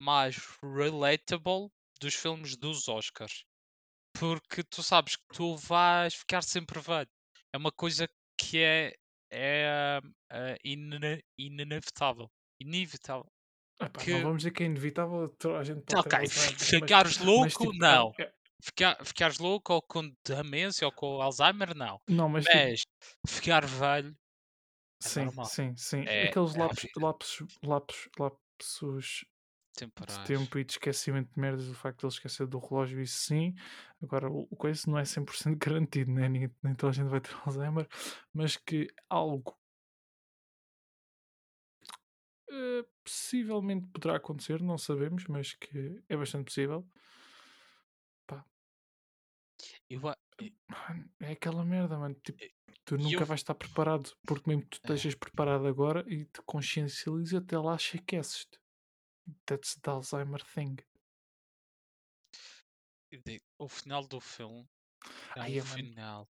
mais 0.00 0.36
relatable 0.62 1.70
dos 2.00 2.14
filmes 2.14 2.56
dos 2.56 2.88
Oscars. 2.88 3.44
Porque 4.18 4.62
tu 4.64 4.82
sabes 4.82 5.16
que 5.16 5.24
tu 5.34 5.56
vais 5.56 6.14
ficar 6.14 6.42
sempre 6.42 6.80
velho. 6.80 7.08
É 7.54 7.58
uma 7.58 7.72
coisa 7.72 8.08
que 8.38 8.58
é, 8.58 8.94
é, 9.30 10.00
é 10.30 10.56
ine- 10.64 11.22
inevitável. 11.38 12.30
Inevitável. 12.60 13.26
Epá, 13.80 14.00
Que- 14.00 14.12
Não 14.14 14.22
vamos 14.22 14.38
dizer 14.38 14.50
que 14.52 14.62
é 14.62 14.66
inevitável, 14.66 15.34
a 15.58 15.64
gente 15.64 15.82
pode 15.82 16.00
Ok, 16.00 16.18
mas- 16.20 16.68
ficares 16.68 17.18
mas, 17.18 17.26
louco, 17.26 17.48
tipo, 17.72 17.74
não. 17.78 18.12
é- 18.18 18.22
é- 18.22 18.36
Ficar, 18.62 19.04
ficares 19.04 19.38
louco 19.38 19.74
ou 19.74 19.82
com 19.82 20.10
demência 20.26 20.86
ou 20.86 20.92
com 20.92 21.20
Alzheimer, 21.20 21.74
não. 21.76 22.00
não, 22.08 22.26
mas, 22.26 22.46
tipo, 22.46 22.56
Mas 22.56 22.82
ficar 23.28 23.66
velho, 23.66 24.16
sim, 25.00 25.24
normal. 25.24 25.46
sim, 25.46 25.76
sim. 25.76 26.04
É- 26.06 26.24
Aqueles 26.24 26.54
é 26.54 26.58
lapsos, 26.58 26.90
lapsos, 26.96 27.46
lapsos, 27.66 28.08
lapsos 28.18 29.24
de 30.08 30.20
tempo 30.20 30.58
e 30.58 30.64
de 30.64 30.72
esquecimento 30.74 31.34
de 31.34 31.40
merdas, 31.40 31.68
o 31.68 31.74
facto 31.74 32.00
de 32.00 32.06
ele 32.06 32.12
esquecer 32.14 32.46
do 32.46 32.58
relógio, 32.58 33.00
isso 33.00 33.18
sim. 33.18 33.54
Agora, 34.02 34.30
o, 34.30 34.46
coisa 34.56 34.90
não 34.90 34.98
é 34.98 35.04
100% 35.04 35.58
garantido, 35.64 36.12
né? 36.12 36.28
nem, 36.28 36.50
nem 36.62 36.74
toda 36.74 36.90
a 36.90 36.94
gente 36.94 37.08
vai 37.08 37.20
ter 37.20 37.34
Alzheimer, 37.46 37.88
mas 38.32 38.56
que 38.56 38.88
algo 39.10 39.58
eh, 42.50 42.84
possivelmente 43.04 43.86
poderá 43.88 44.16
acontecer, 44.16 44.62
não 44.62 44.78
sabemos, 44.78 45.24
mas 45.26 45.54
que 45.54 46.02
é 46.08 46.16
bastante 46.16 46.44
possível. 46.46 46.88
Eu 49.88 50.06
a- 50.08 50.16
Mano, 50.68 51.10
é 51.20 51.32
aquela 51.32 51.64
merda, 51.64 51.98
mano. 51.98 52.14
Tipo, 52.16 52.44
tu 52.84 52.96
nunca 52.96 53.22
eu- 53.22 53.26
vais 53.26 53.40
estar 53.40 53.54
preparado, 53.54 54.12
porque 54.26 54.48
mesmo 54.48 54.62
que 54.68 54.80
tu 54.80 54.92
É. 54.92 54.94
estejas 54.94 55.14
preparado 55.14 55.66
agora 55.66 56.04
e 56.08 56.24
te 56.24 56.40
consciencializa 56.46 57.38
até 57.38 57.58
lá 57.58 57.74
esqueces-te. 57.76 58.58
That's 59.44 59.74
the 59.82 59.90
Alzheimer 59.90 60.42
thing. 60.44 60.76
o 63.58 63.68
final 63.68 64.06
do 64.06 64.20
filme 64.20 64.66
é 65.36 65.40
Ai, 65.40 65.60
um 65.60 65.64
final 65.64 66.28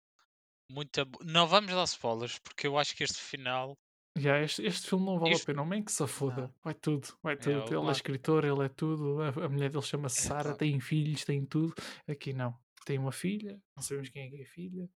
muito 0.70 1.00
abo- 1.00 1.18
Não 1.24 1.46
vamos 1.46 1.72
dar 1.72 1.84
spoilers, 1.84 2.38
porque 2.38 2.66
eu 2.66 2.78
acho 2.78 2.94
que 2.96 3.04
este 3.04 3.18
final 3.18 3.76
Já, 4.16 4.40
este, 4.40 4.62
este 4.64 4.88
filme 4.88 5.04
não 5.06 5.18
vale 5.18 5.32
Isto- 5.34 5.42
a 5.50 5.54
pena, 5.54 5.64
nem 5.66 5.82
que 5.82 5.90
se 5.90 6.06
foda. 6.06 6.54
Vai 6.62 6.72
tudo, 6.74 7.08
vai 7.20 7.36
tudo. 7.36 7.64
o 7.64 7.80
ele 7.80 7.88
é 7.88 7.90
escritor, 7.90 8.44
ele 8.44 8.64
é 8.64 8.68
tudo. 8.68 9.20
A, 9.20 9.28
a 9.46 9.48
mulher 9.48 9.70
dele 9.70 9.82
chama-se 9.82 10.20
É, 10.20 10.22
Sara, 10.28 10.56
tem 10.56 10.78
filhos, 10.78 11.24
tem 11.24 11.44
tudo. 11.44 11.74
Aqui 12.06 12.32
não. 12.32 12.56
Tem 12.86 12.96
uma 12.96 13.10
filha, 13.10 13.60
não 13.74 13.82
sabemos 13.82 14.10
quem 14.10 14.22
é 14.22 14.30
que 14.30 14.36
é 14.36 14.44
a 14.44 14.46
filha. 14.46 14.88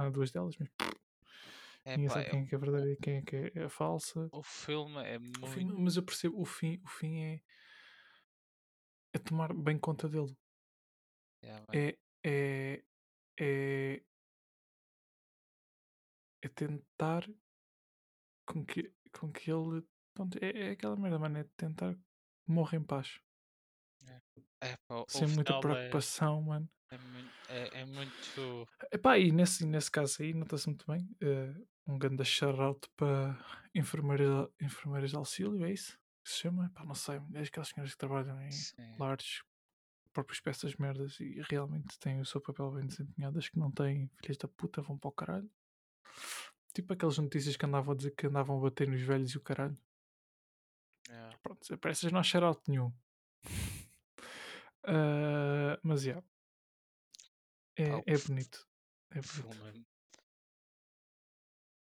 Há 0.00 0.08
duas 0.08 0.30
delas, 0.30 0.56
mas 0.56 0.70
é, 1.84 1.94
ninguém 1.94 2.08
pá, 2.08 2.14
sabe 2.14 2.26
é- 2.26 2.30
quem 2.30 2.40
é 2.40 2.46
que 2.46 2.54
é 2.54 2.58
verdadeira 2.58 2.92
e 2.92 2.96
quem 2.96 3.16
é 3.16 3.22
que 3.22 3.36
é 3.54 3.64
a 3.64 3.68
falsa. 3.68 4.30
o 4.32 4.42
filme 4.42 4.96
é 5.02 5.18
muito. 5.18 5.78
mas 5.78 5.96
eu 5.96 6.02
percebo, 6.02 6.40
o 6.40 6.46
fim, 6.46 6.80
o 6.82 6.88
fim 6.88 7.22
é, 7.22 7.40
é 9.12 9.18
tomar 9.18 9.52
bem 9.52 9.78
conta 9.78 10.08
dele. 10.08 10.34
é, 11.72 11.78
é, 11.78 11.98
é, 12.24 12.82
é, 13.38 14.02
é 16.40 16.48
tentar 16.48 17.28
com 18.46 18.64
que, 18.64 18.90
com 19.12 19.30
que 19.30 19.50
ele. 19.50 19.86
Pronto, 20.14 20.38
é, 20.40 20.68
é 20.68 20.70
aquela 20.70 20.96
merda, 20.96 21.18
mano. 21.18 21.38
É 21.38 21.44
tentar 21.58 21.94
morra 22.46 22.78
em 22.78 22.82
paz. 22.82 23.20
é, 24.62 24.76
pá, 24.88 24.96
o 24.96 25.06
sem 25.08 25.28
muita 25.28 25.52
é, 25.52 25.60
preocupação, 25.60 26.40
mano. 26.40 26.68
É, 26.90 26.98
mui- 26.98 27.30
é, 27.48 27.80
é 27.80 27.84
muito. 27.84 28.68
Epá, 28.92 29.18
e 29.18 29.30
nesse, 29.32 29.64
nesse 29.66 29.90
caso 29.90 30.22
aí, 30.22 30.32
nota-se 30.34 30.66
muito 30.66 30.86
bem. 30.86 31.08
eh, 31.20 31.54
um 31.86 31.98
grande 31.98 32.24
shout-out 32.24 32.88
para 32.96 33.36
enfermeiras, 33.74 34.48
enfermeiras 34.60 35.10
de 35.10 35.16
auxílio, 35.16 35.64
é 35.64 35.72
isso? 35.72 35.98
que 36.22 36.30
se 36.30 36.38
chama? 36.40 36.66
Epá, 36.66 36.84
não 36.84 36.94
sei. 36.94 37.20
É 37.34 37.40
aquelas 37.40 37.68
senhoras 37.68 37.92
que 37.92 37.98
trabalham 37.98 38.40
em 38.42 38.50
Sim. 38.50 38.96
lares 38.98 39.42
próprios 40.12 40.40
para 40.40 40.50
essas 40.50 40.74
merdas 40.76 41.18
e 41.20 41.40
realmente 41.48 41.98
têm 41.98 42.20
o 42.20 42.24
seu 42.26 42.40
papel 42.40 42.70
bem 42.72 42.86
desempenhado. 42.86 43.38
As 43.38 43.48
que 43.48 43.58
não 43.58 43.70
têm, 43.70 44.10
filhas 44.20 44.36
da 44.36 44.46
puta, 44.48 44.82
vão 44.82 44.98
para 44.98 45.08
o 45.08 45.12
caralho. 45.12 45.50
Tipo 46.74 46.92
aquelas 46.92 47.18
notícias 47.18 47.56
que 47.56 47.64
andavam 47.64 47.94
a 47.94 47.96
dizer 47.96 48.10
que 48.12 48.26
andavam 48.26 48.58
a 48.58 48.60
bater 48.60 48.86
nos 48.88 49.00
velhos 49.00 49.30
e 49.32 49.38
o 49.38 49.40
caralho. 49.40 49.76
é. 51.08 51.30
Pronto, 51.42 51.78
para 51.78 51.90
essas 51.90 52.12
não 52.12 52.20
há 52.20 52.22
shout 52.22 52.60
nenhum. 52.68 52.92
Ah, 54.84 55.78
mas 55.82 56.02
já. 56.02 56.22
É, 57.82 58.14
é 58.14 58.18
bonito. 58.18 58.66
É 59.12 59.20
bonito. 59.20 59.86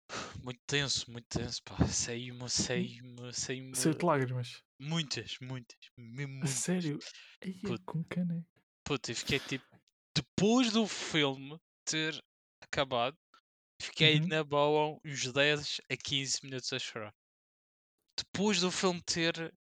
é 0.10 0.38
muito 0.44 0.62
tenso, 0.66 1.12
muito 1.12 1.28
tenso, 1.28 1.62
pá. 1.64 1.86
Saí-me, 1.88 2.50
saí-me, 2.50 3.34
saí-me. 3.34 3.76
Saiu 3.76 3.96
de 3.96 4.06
lágrimas. 4.06 4.64
Muitas, 4.80 5.38
muitas. 5.42 5.78
Muitas. 5.98 6.50
sério? 6.52 7.00
Puto. 7.62 7.84
com 7.86 8.04
cana. 8.06 8.46
Puta, 8.86 9.12
eu 9.12 9.16
fiquei 9.16 9.40
tipo. 9.40 9.66
Depois 10.16 10.72
do 10.72 10.88
filme 10.88 11.60
ter 11.86 12.24
acabado, 12.62 13.18
fiquei 13.82 14.20
Uhum. 14.20 14.28
na 14.28 14.44
boa 14.44 15.00
uns 15.06 15.32
10 15.32 15.82
a 15.92 15.98
15 15.98 16.40
minutos 16.44 16.72
a 16.74 16.80
chorar. 16.80 17.14
Depois 18.18 18.60
do 18.62 18.72
filme 18.72 19.02
ter, 19.04 19.54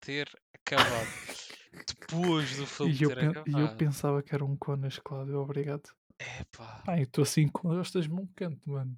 ter 0.00 0.28
acabado. 0.54 1.08
Depois 1.86 2.56
do 2.56 2.66
filme 2.66 2.94
E 2.94 3.02
eu, 3.02 3.10
pen- 3.10 3.32
e 3.46 3.60
eu 3.60 3.76
pensava 3.76 4.22
que 4.22 4.34
era 4.34 4.44
um 4.44 4.56
conas, 4.56 4.98
Cláudio. 4.98 5.38
Obrigado. 5.40 5.90
É 6.18 6.44
pá. 6.44 6.82
Eu 6.98 7.02
estou 7.04 7.22
assim, 7.22 7.42
encostas 7.42 8.06
num 8.06 8.26
canto, 8.28 8.70
mano. 8.70 8.96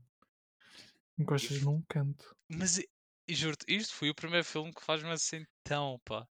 Encostas 1.18 1.62
num 1.62 1.82
canto. 1.88 2.36
Mas 2.48 2.80
juro-te, 3.28 3.64
isto 3.68 3.94
foi 3.94 4.10
o 4.10 4.14
primeiro 4.14 4.44
filme 4.44 4.72
que 4.72 4.82
faz-me 4.82 5.10
assim 5.10 5.44
tão, 5.64 5.98
pá. 6.04 6.26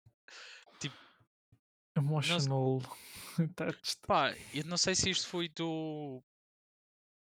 Emotional 1.96 2.82
touched. 3.56 3.98
Pá, 4.06 4.34
eu 4.54 4.64
não 4.66 4.78
sei 4.78 4.96
se 4.96 5.10
isto 5.10 5.28
foi 5.28 5.50
do. 5.50 6.22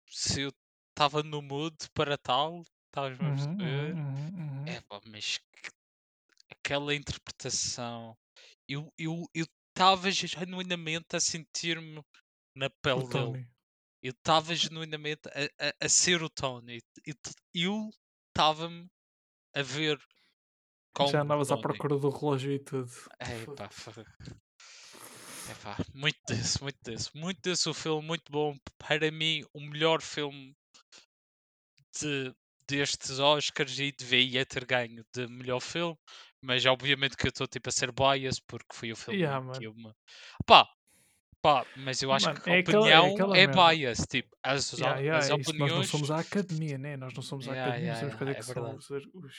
Se 0.09 0.41
eu 0.43 0.53
estava 0.91 1.23
no 1.23 1.43
mood 1.43 1.77
para 1.93 2.17
tal, 2.17 2.63
estás-me 2.87 3.27
a 3.27 3.31
Uhum, 3.31 3.37
perceber? 3.37 3.95
uhum, 3.95 4.01
uhum, 4.03 4.61
uhum. 4.61 4.67
É 4.67 4.81
pá, 4.83 5.01
mas 5.07 5.39
que- 5.39 5.71
aquela 6.51 6.95
interpretação. 6.95 8.17
Eu 8.69 8.93
estava 9.35 10.11
genuinamente 10.11 11.15
a 11.15 11.21
sentir-me 11.21 12.03
na 12.55 12.71
pele 12.83 13.07
dele. 13.09 13.49
Eu 14.03 14.11
estava 14.13 14.55
genuinamente 14.55 15.29
a, 15.29 15.69
a, 15.69 15.75
a 15.87 15.89
ser 15.89 16.23
o 16.23 16.31
Tony. 16.31 16.81
Eu 17.05 17.15
Eu 17.55 17.91
estava-me 18.29 18.87
a 19.55 19.63
ver 19.63 19.99
Já 21.11 21.23
andavas 21.23 21.51
à 21.51 21.57
procura 21.59 21.99
do 21.99 22.09
relógio 22.11 22.53
e 22.53 22.59
tudo. 22.59 22.91
É 23.19 23.25
Foda- 23.45 23.57
pá, 23.65 23.71
foi- 23.71 24.05
Epá, 25.51 25.77
muito 25.95 26.19
desse, 26.27 26.61
muito 26.63 26.79
desse. 26.83 27.17
Muito 27.17 27.41
desse 27.41 27.69
o 27.69 27.75
filme, 27.75 28.07
muito 28.07 28.31
bom. 28.33 28.57
Para 28.79 29.11
mim, 29.11 29.45
o 29.53 29.61
melhor 29.61 30.03
filme 30.03 30.57
de, 32.01 32.35
destes 32.69 33.19
Oscars 33.19 33.79
e 33.79 33.93
devia 33.93 34.45
ter 34.45 34.65
ganho 34.65 35.05
de 35.15 35.27
melhor 35.29 35.61
filme. 35.61 35.97
Mas 36.43 36.65
obviamente 36.67 37.17
que 37.17 37.27
eu 37.27 37.31
estou 37.31 37.47
tipo 37.47 37.69
a 37.69 37.73
ser 37.73 37.91
bias 37.93 38.39
porque 38.41 38.75
foi 38.75 38.93
o 38.93 38.97
filme 38.97 39.21
Yeah, 39.21 39.53
que 39.59 39.65
eu 39.67 39.75
me. 39.75 39.93
Pá, 40.45 40.69
pá, 41.43 41.67
mas 41.77 42.03
eu 42.03 42.13
acho 42.13 42.27
Mano, 42.27 42.41
que 42.41 42.51
a 42.51 42.55
é 42.55 42.59
aquela- 42.61 42.91
é 42.91 42.99
opinião 42.99 43.15
aquela 43.15 43.37
é, 43.39 43.47
merda. 43.47 43.69
bias. 43.75 43.99
Tipo, 44.09 44.37
as, 44.43 44.73
Yeah, 44.73 45.01
yeah, 45.01 45.19
as 45.19 45.31
é 45.31 45.35
isso. 45.35 45.51
Nós 45.51 45.59
não 45.59 45.67
opiniões. 45.69 45.89
somos 45.91 46.11
a 46.11 46.19
academia, 46.21 46.79
né? 46.79 46.97
Nós 46.97 47.15
não 47.15 47.23
somos 47.23 47.49
a 47.49 47.53
academia, 47.53 47.79
yeah, 47.93 47.95
sabemos 48.01 48.15
yeah, 48.15 48.19
quais 48.19 48.29
é 48.29 48.33
é 48.33 48.37
que 48.37 48.45
são 48.45 48.77
os, 48.77 49.37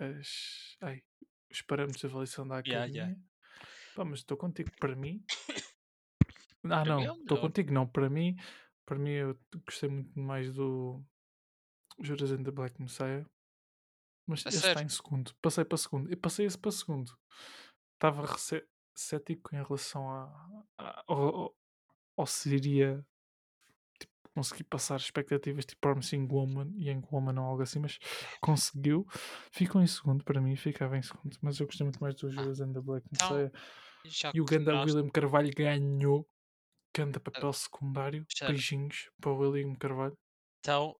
as- 0.00 0.76
ai, 0.82 1.02
os 1.50 1.62
parâmetros 1.62 2.00
de 2.00 2.06
avaliação 2.06 2.46
da 2.46 2.58
academia. 2.58 3.16
Pá, 3.94 4.04
mas 4.04 4.20
estou 4.20 4.36
contigo, 4.36 4.70
para 4.78 4.94
mim. 4.94 5.24
Ah, 6.64 6.84
não, 6.84 7.00
é 7.02 7.06
estou 7.20 7.38
contigo, 7.40 7.72
não. 7.72 7.86
Para 7.86 8.10
mim, 8.10 8.36
para 8.84 8.98
mim, 8.98 9.10
eu 9.12 9.38
gostei 9.64 9.88
muito 9.88 10.18
mais 10.18 10.52
do 10.52 11.02
Judas 12.00 12.32
and 12.32 12.42
the 12.42 12.50
Black 12.50 12.80
Messiah. 12.82 13.24
Mas 14.28 14.44
A 14.46 14.48
esse 14.50 14.58
está 14.58 14.82
em 14.82 14.88
segundo. 14.88 15.34
Passei 15.42 15.64
para 15.64 15.78
segundo. 15.78 16.12
E 16.12 16.16
passei 16.16 16.46
esse 16.46 16.58
para 16.58 16.70
segundo. 16.70 17.12
Estava 17.94 18.22
cético 18.96 19.54
em 19.54 19.62
relação 19.62 20.10
a, 20.10 20.24
a- 20.78 21.04
ao, 21.08 21.54
se 22.26 22.54
iria 22.54 23.04
tipo, 24.00 24.12
conseguir 24.34 24.64
passar 24.64 24.96
expectativas 25.00 25.64
tipo 25.66 25.80
Promising 25.80 26.26
Woman 26.30 26.72
e 26.76 26.90
Young 26.90 27.02
Woman 27.10 27.40
ou 27.40 27.46
algo 27.46 27.62
assim, 27.62 27.78
mas 27.80 27.98
conseguiu. 28.42 29.06
Ficou 29.52 29.80
em 29.82 29.86
segundo 29.86 30.24
para 30.24 30.40
mim, 30.40 30.56
ficava 30.56 30.96
em 30.96 31.02
segundo. 31.02 31.36
Mas 31.42 31.58
eu 31.60 31.66
gostei 31.66 31.84
muito 31.84 32.00
mais 32.00 32.14
do 32.16 32.30
Judas 32.30 32.60
and 32.60 32.72
the 32.72 32.80
Black 32.80 33.06
Ah, 33.12 33.14
então. 33.14 33.50
Já 34.06 34.30
E 34.34 34.40
o 34.40 34.44
Ganda? 34.44 34.84
William 34.84 35.08
Carvalho 35.10 35.50
ganhou. 35.56 36.28
Ganda 36.96 37.20
papel 37.20 37.52
secundário. 37.52 38.26
Beijinhos 38.46 39.10
para 39.20 39.30
o 39.32 39.38
William 39.38 39.74
Carvalho. 39.74 40.16
Então, 40.60 40.96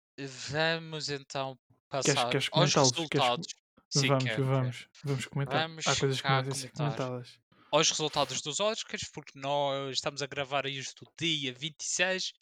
vamos 0.51 1.09
então 1.09 1.57
passar 1.89 2.03
queres 2.03 2.19
aos? 2.19 2.31
Queres 2.31 2.49
com- 2.49 2.61
resultados. 2.61 3.47
Sim, 3.91 4.09
vamos, 4.09 4.25
quero, 4.25 4.37
quero. 4.37 4.47
vamos, 4.49 4.89
vamos 5.05 5.27
comentar. 5.27 5.69
Vamos 5.69 5.87
Há 5.87 5.97
coisas 5.97 6.21
que 6.21 6.29
merecem 6.29 6.55
ser 6.55 6.73
comentadas. 6.73 7.39
Aos 7.71 7.91
resultados 7.91 8.41
dos 8.43 8.61
Oscars, 8.61 9.09
porque 9.13 9.39
nós 9.39 9.95
estamos 9.95 10.23
a 10.23 10.27
gravar 10.27 10.67
isto 10.67 11.07
dia 11.19 11.53
26 11.53 12.33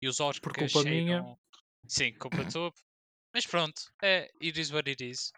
e 0.00 0.08
os 0.08 0.20
Oscars 0.20 0.72
culpa 0.72 0.88
minha. 0.88 1.18
chegam... 1.18 1.38
Sim, 1.86 2.12
culpa 2.14 2.44
tua. 2.50 2.72
Mas 3.34 3.46
pronto, 3.46 3.80
é 4.02 4.30
it 4.42 4.60
is 4.60 4.70
what 4.70 4.88
it 4.90 5.02
is. 5.04 5.32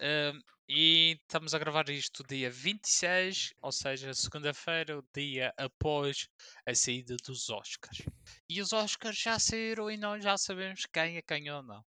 Ahm, 0.00 0.40
e 0.72 1.18
estamos 1.22 1.52
a 1.52 1.58
gravar 1.58 1.88
isto 1.90 2.22
dia 2.22 2.48
26, 2.48 3.54
ou 3.60 3.72
seja, 3.72 4.14
segunda-feira, 4.14 5.00
o 5.00 5.04
dia 5.12 5.52
após 5.56 6.28
a 6.64 6.72
saída 6.72 7.16
dos 7.26 7.50
Oscars. 7.50 8.02
E 8.48 8.60
os 8.60 8.72
Oscars 8.72 9.18
já 9.18 9.36
saíram 9.40 9.90
e 9.90 9.96
nós 9.96 10.22
já 10.22 10.38
sabemos 10.38 10.86
quem 10.86 11.16
é 11.16 11.22
quem 11.22 11.50
ou 11.50 11.60
não. 11.64 11.84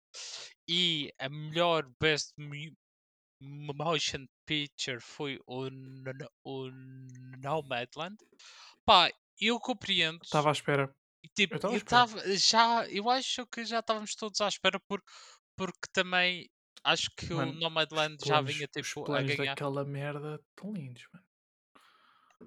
E 0.68 1.14
a 1.18 1.30
melhor 1.30 1.90
Best 1.98 2.34
Motion 3.40 4.26
Picture 4.46 5.00
foi 5.00 5.40
o, 5.48 5.70
o 6.44 6.70
Nomadland. 7.42 8.18
Pá, 8.84 9.10
eu 9.40 9.62
compreendo. 9.62 10.20
Estava 10.22 10.50
à 10.50 10.52
espera. 10.52 10.94
Tipo, 11.34 11.56
Eu 11.68 11.78
estava 11.78 12.36
já, 12.36 12.86
eu 12.90 13.10
acho 13.10 13.48
que 13.48 13.64
já 13.64 13.80
estávamos 13.80 14.14
todos 14.14 14.42
à 14.42 14.50
espera 14.50 14.78
por, 14.78 15.02
porque 15.56 15.88
também 15.94 16.50
acho 16.84 17.10
que 17.16 17.34
o 17.34 17.38
Mano, 17.38 17.54
Nomadland 17.54 18.18
Os 18.22 18.28
já 18.28 18.42
vinha 18.42 18.68
tipo 18.68 19.12
a 19.14 19.22
ganhar. 19.22 19.46
daquela 19.56 19.86
merda 19.86 20.36
estão 20.36 20.74
lindos, 20.74 21.08
mano. 21.14 21.26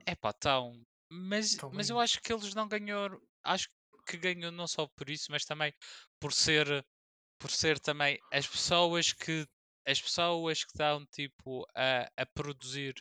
É 0.07 0.14
pá, 0.14 0.33
tão. 0.33 0.83
Mas, 1.11 1.53
Estão 1.53 1.70
mas 1.70 1.90
eu 1.90 1.99
acho 2.01 2.20
que 2.20 2.33
eles 2.33 2.55
não 2.55 2.68
ganharam. 2.68 3.20
Acho 3.44 3.68
que 4.07 4.16
ganhou 4.16 4.51
não 4.53 4.66
só 4.66 4.87
por 4.96 5.09
isso, 5.11 5.27
mas 5.31 5.44
também 5.44 5.72
por 6.20 6.33
ser 6.33 6.85
por 7.40 7.51
ser 7.51 7.79
também 7.81 8.18
as 8.33 8.46
pessoas 8.46 9.12
que 9.12 9.46
as 9.87 10.01
pessoas 10.03 10.64
que 10.64 10.70
estão 10.72 11.07
tipo 11.07 11.66
a, 11.77 12.09
a 12.16 12.27
produzir 12.27 12.94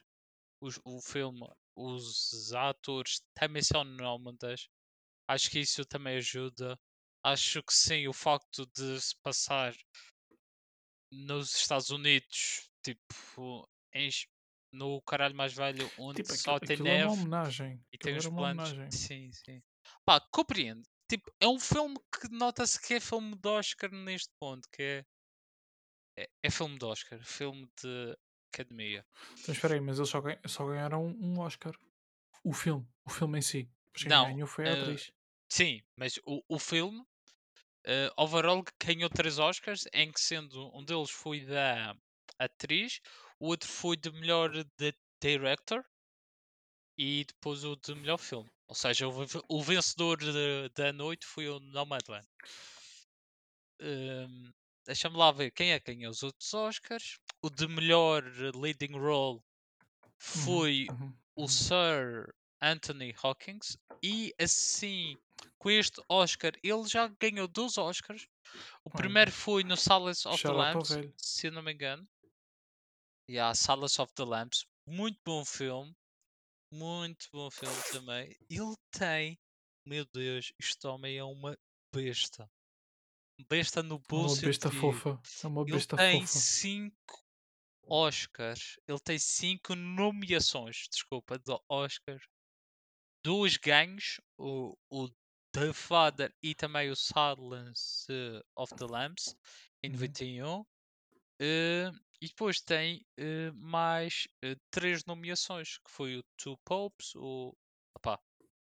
os- 0.61 0.79
o 0.85 1.01
filme, 1.01 1.47
os 1.77 2.53
atores 2.53 3.21
também 3.35 3.63
são 3.63 3.83
nómadas. 3.83 4.67
Acho 5.29 5.49
que 5.51 5.59
isso 5.59 5.85
também 5.85 6.17
ajuda. 6.17 6.79
Acho 7.23 7.63
que 7.63 7.73
sim, 7.73 8.07
o 8.07 8.13
facto 8.13 8.65
de 8.75 9.01
se 9.01 9.15
passar 9.23 9.73
nos 11.11 11.55
Estados 11.55 11.89
Unidos, 11.89 12.69
tipo, 12.83 13.67
em 13.93 14.09
no 14.71 15.01
caralho 15.03 15.35
mais 15.35 15.53
velho, 15.53 15.89
onde 15.97 16.21
Tipo, 16.23 16.33
só 16.33 16.57
aquilo, 16.57 16.59
tem 16.59 16.77
aquilo 16.77 16.89
é 16.89 16.95
uma 16.95 17.11
neve 17.11 17.13
homenagem. 17.13 17.79
e 17.93 17.97
tem 17.97 18.15
os 18.17 18.27
planos. 18.27 18.75
homenagem. 18.75 18.89
Sim, 18.91 19.31
sim. 19.31 19.61
Pá, 20.05 20.19
compreendo. 20.31 20.83
Tipo, 21.09 21.31
é 21.39 21.47
um 21.47 21.59
filme 21.59 21.97
que 22.13 22.29
nota-se 22.29 22.81
que 22.81 22.95
é 22.95 22.99
filme 22.99 23.35
de 23.37 23.49
Oscar 23.49 23.91
neste 23.91 24.31
ponto, 24.39 24.67
que 24.71 24.83
é, 24.83 25.05
é, 26.17 26.29
é 26.43 26.49
filme 26.51 26.77
de 26.77 26.85
Oscar, 26.85 27.19
filme 27.23 27.67
de 27.81 28.17
academia. 28.53 29.05
Então 29.39 29.53
espera 29.53 29.73
aí, 29.75 29.79
mas 29.81 29.97
eles 29.97 30.09
só, 30.09 30.19
ganha- 30.21 30.41
só 30.47 30.65
ganharam 30.67 31.05
um 31.07 31.39
Oscar. 31.39 31.73
O 32.43 32.53
filme. 32.53 32.87
O 33.05 33.09
filme 33.11 33.39
em 33.39 33.41
si. 33.41 33.71
Quem 33.93 34.09
Não, 34.09 34.25
ganhou 34.27 34.47
foi 34.47 34.69
a 34.69 34.73
eh, 34.73 34.73
atriz. 34.73 35.11
sim, 35.51 35.83
mas 35.97 36.17
o, 36.25 36.43
o 36.49 36.59
filme, 36.59 37.05
eh, 37.85 38.09
overall, 38.17 38.63
ganhou 38.83 39.09
três 39.09 39.39
Oscars, 39.39 39.85
em 39.93 40.11
que 40.11 40.19
sendo 40.19 40.69
um 40.77 40.83
deles 40.83 41.11
foi 41.11 41.41
da 41.45 41.95
atriz, 42.39 42.99
o 43.39 43.47
outro 43.47 43.69
foi 43.69 43.97
de 43.97 44.11
melhor 44.11 44.49
de 44.51 44.93
director 45.21 45.83
e 46.97 47.23
depois 47.25 47.63
o 47.63 47.75
de 47.77 47.95
melhor 47.95 48.17
filme. 48.17 48.49
Ou 48.67 48.75
seja, 48.75 49.07
o, 49.07 49.13
o 49.49 49.61
vencedor 49.63 50.17
de- 50.17 50.69
da 50.75 50.91
noite 50.91 51.25
foi 51.25 51.47
o 51.49 51.59
Nomadland. 51.59 52.27
Hum, 53.81 54.51
Deixa-me 54.85 55.17
lá 55.17 55.31
ver 55.31 55.51
quem 55.51 55.71
é 55.71 55.79
que 55.79 55.93
ganhou 55.95 56.11
os 56.11 56.21
outros 56.23 56.53
Oscars. 56.53 57.17
O 57.41 57.49
de 57.49 57.67
melhor 57.67 58.23
leading 58.55 58.91
role 58.97 59.41
Uhum, 60.35 60.63
foi 60.63 60.89
uhum, 60.89 61.17
o 61.35 61.47
uhum. 61.47 61.73
Sir 61.87 62.33
Anthony 62.65 63.13
Hawkins 63.21 63.77
e 64.03 64.33
assim 64.41 65.15
com 65.59 65.69
este 65.69 66.01
Oscar 66.09 66.53
ele 66.63 66.87
já 66.87 67.07
ganhou 67.07 67.47
dois 67.47 67.77
Oscars. 67.77 68.27
O 68.83 68.89
primeiro 68.89 69.31
foi 69.31 69.63
no 69.63 69.77
Silence 69.77 70.27
of 70.27 70.41
the 70.41 70.49
Lambs, 70.51 70.89
se 71.17 71.47
eu 71.47 71.51
não 71.51 71.61
me 71.61 71.73
engano. 71.73 72.07
E 73.29 73.37
a 73.37 73.53
Silence 73.53 74.01
of 74.01 74.13
the 74.13 74.23
Lambs, 74.23 74.65
muito 74.87 75.19
bom 75.25 75.43
filme, 75.45 75.95
muito 76.71 77.27
bom 77.31 77.49
filme 77.51 77.81
também. 77.91 78.35
Ele 78.49 78.75
tem, 78.91 79.39
meu 79.87 80.05
Deus, 80.13 80.53
este 80.59 80.87
homem 80.87 81.17
é 81.17 81.23
uma 81.23 81.57
besta, 81.93 82.49
besta 83.49 83.83
no 83.83 83.95
É 83.95 84.01
bom 84.07 84.27
uma 84.27 84.41
besta 84.41 84.71
fofa. 84.71 85.21
É 85.43 85.47
uma 85.47 85.61
Ele 85.63 85.71
besta 85.71 85.97
tem 85.97 86.21
fofa. 86.21 86.39
cinco 86.39 87.25
Oscars. 87.87 88.79
Ele 88.87 88.99
tem 88.99 89.19
cinco 89.19 89.75
nomeações, 89.75 90.87
desculpa, 90.89 91.37
de 91.37 91.55
Oscar. 91.69 92.19
Dois 93.25 93.57
ganhos, 93.57 94.21
o, 94.37 94.77
o 94.87 95.09
The 95.51 95.73
Father 95.73 96.31
e 96.43 96.53
também 96.53 96.91
o 96.91 96.95
Silence 96.95 98.05
of 98.55 98.75
the 98.75 98.85
Lambs, 98.85 99.35
em 99.83 99.89
Uhum. 99.89 99.95
91. 99.95 100.63
Eh, 101.41 101.91
e 102.21 102.27
depois 102.27 102.61
tem 102.61 103.03
eh, 103.17 103.49
mais 103.55 104.27
eh, 104.43 104.55
três 104.69 105.03
nomeações, 105.05 105.79
que 105.79 105.89
foi 105.89 106.17
o 106.17 106.23
Two 106.37 106.55
Popes, 106.63 107.15
o... 107.15 107.51
Opá, 107.97 108.19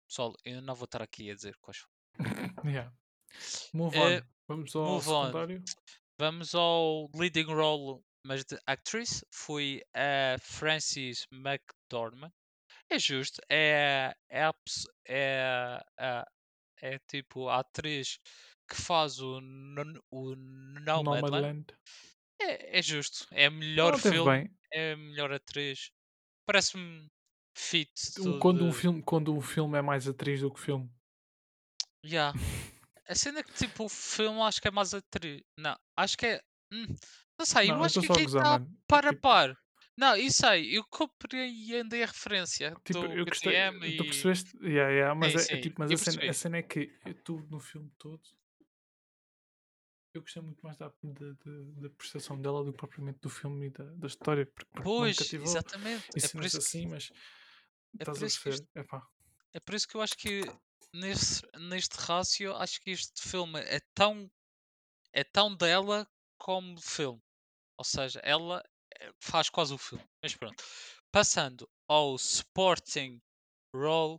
pessoal, 0.08 0.34
eu 0.44 0.60
não 0.60 0.74
vou 0.74 0.86
estar 0.86 1.02
aqui 1.02 1.30
a 1.30 1.34
dizer 1.36 1.56
quais 1.60 1.78
foram. 1.78 1.94
Yeah. 2.74 2.92
Move 3.72 3.96
on. 3.96 4.20
Vamos 4.48 4.74
ao 4.74 4.84
move 4.84 5.08
on. 5.08 5.26
secundário. 5.26 5.62
Vamos 6.18 6.54
ao 6.56 7.08
leading 7.14 7.44
role, 7.44 8.02
mas 8.26 8.44
de 8.44 8.58
actress, 8.66 9.24
foi 9.32 9.84
a 9.94 10.36
Frances 10.40 11.28
McDormand. 11.30 12.32
É 12.90 12.98
justo, 12.98 13.40
é, 13.50 14.14
é, 14.30 14.50
é, 15.06 15.80
a- 15.98 16.26
é 16.80 16.98
tipo 17.08 17.48
a 17.48 17.60
atriz 17.60 18.18
que 18.68 18.76
faz 18.80 19.18
o, 19.20 19.38
o 20.10 20.34
Nomadland. 20.36 21.04
Nomadland. 21.04 21.66
É, 22.40 22.78
é 22.78 22.82
justo, 22.82 23.26
é 23.32 23.46
a 23.46 23.50
melhor 23.50 24.00
teve 24.00 24.14
filme, 24.16 24.30
bem. 24.30 24.56
é 24.72 24.92
a 24.92 24.96
melhor 24.96 25.32
atriz. 25.32 25.90
Parece-me 26.46 27.08
fit 27.56 27.90
Um- 28.20 28.38
Quando 28.38 28.64
um, 28.64 28.70
de. 28.70 28.76
filme, 28.76 29.02
quando 29.02 29.34
um 29.34 29.40
filme 29.40 29.76
é 29.78 29.82
mais 29.82 30.06
atriz 30.08 30.40
do 30.40 30.52
que 30.52 30.60
filme. 30.60 30.88
Yeah. 32.06 32.32
A 33.08 33.14
cena 33.14 33.40
é 33.40 33.42
que 33.42 33.52
tipo 33.54 33.84
o 33.84 33.88
filme 33.88 34.38
acho 34.42 34.60
que 34.60 34.68
é 34.68 34.70
mais 34.70 34.92
atriz. 34.94 35.42
Não, 35.58 35.74
acho 35.96 36.16
que 36.16 36.26
é. 36.26 36.42
hum, 36.72 36.86
não 37.38 37.46
sei, 37.46 37.64
eu 37.64 37.72
Não, 37.72 37.78
eu 37.80 37.84
acho 37.84 38.00
que 38.02 38.12
aqui 38.12 38.22
está 38.24 38.60
par 38.86 39.06
a 39.06 39.12
par. 39.14 39.58
Não, 39.98 40.16
isso 40.16 40.46
aí, 40.46 40.76
eu 40.76 40.84
compreendei 40.84 42.04
a 42.04 42.06
referência 42.06 42.72
tipo, 42.84 43.00
do 43.00 43.12
eu 43.12 43.24
gostei. 43.24 43.52
Tu 43.52 43.84
e. 43.84 44.06
percebeste? 44.06 44.56
Yeah, 44.58 44.92
yeah, 44.92 45.12
mas 45.12 45.32
Sim, 45.32 45.52
é, 45.52 45.54
é 45.54 45.60
tipo, 45.60 45.80
mas 45.80 45.90
a 45.90 45.96
cena, 45.96 46.30
a 46.30 46.32
cena 46.32 46.56
é 46.58 46.62
que 46.62 46.86
tu 47.24 47.44
no 47.50 47.58
filme 47.58 47.90
todo. 47.98 48.22
Eu 50.14 50.22
gostei 50.22 50.40
muito 50.40 50.60
mais 50.62 50.76
da, 50.76 50.86
da, 50.88 51.32
da- 51.82 51.90
prestação 51.90 52.40
dela 52.40 52.64
do 52.64 52.72
que 52.72 52.78
propriamente 52.78 53.18
do 53.20 53.28
filme 53.28 53.66
e 53.66 53.70
da, 53.70 53.84
da 53.84 54.06
história, 54.06 54.46
porque, 54.46 54.70
porque 54.70 54.84
Pois, 54.84 55.32
exatamente. 55.32 56.04
E 56.16 56.24
É 56.24 56.28
por 56.28 56.44
isso 56.44 56.58
que, 56.58 56.64
assim, 56.64 56.86
mas 56.86 57.10
é 57.98 58.02
estás 58.02 58.18
a 58.18 58.20
que 58.20 58.26
isto. 58.26 58.68
É 59.52 59.60
por 59.60 59.74
isso 59.74 59.88
que 59.88 59.96
eu 59.96 60.00
acho 60.00 60.16
que 60.16 60.42
neste, 60.94 61.42
neste 61.58 61.96
rácio, 61.96 62.54
acho 62.56 62.80
que 62.80 62.90
este 62.90 63.28
filme 63.28 63.58
é 63.60 63.80
tão, 63.94 64.30
é 65.12 65.24
tão 65.24 65.54
dela 65.56 66.06
como 66.36 66.80
filme. 66.80 67.20
Ou 67.76 67.84
seja, 67.84 68.20
ela 68.22 68.62
eh, 68.62 68.77
faz 69.20 69.48
quase 69.48 69.72
o 69.72 69.78
filme. 69.78 70.04
Mas 70.22 70.34
pronto. 70.34 70.62
Passando 71.10 71.68
ao 71.88 72.16
Sporting 72.16 73.20
Role, 73.74 74.18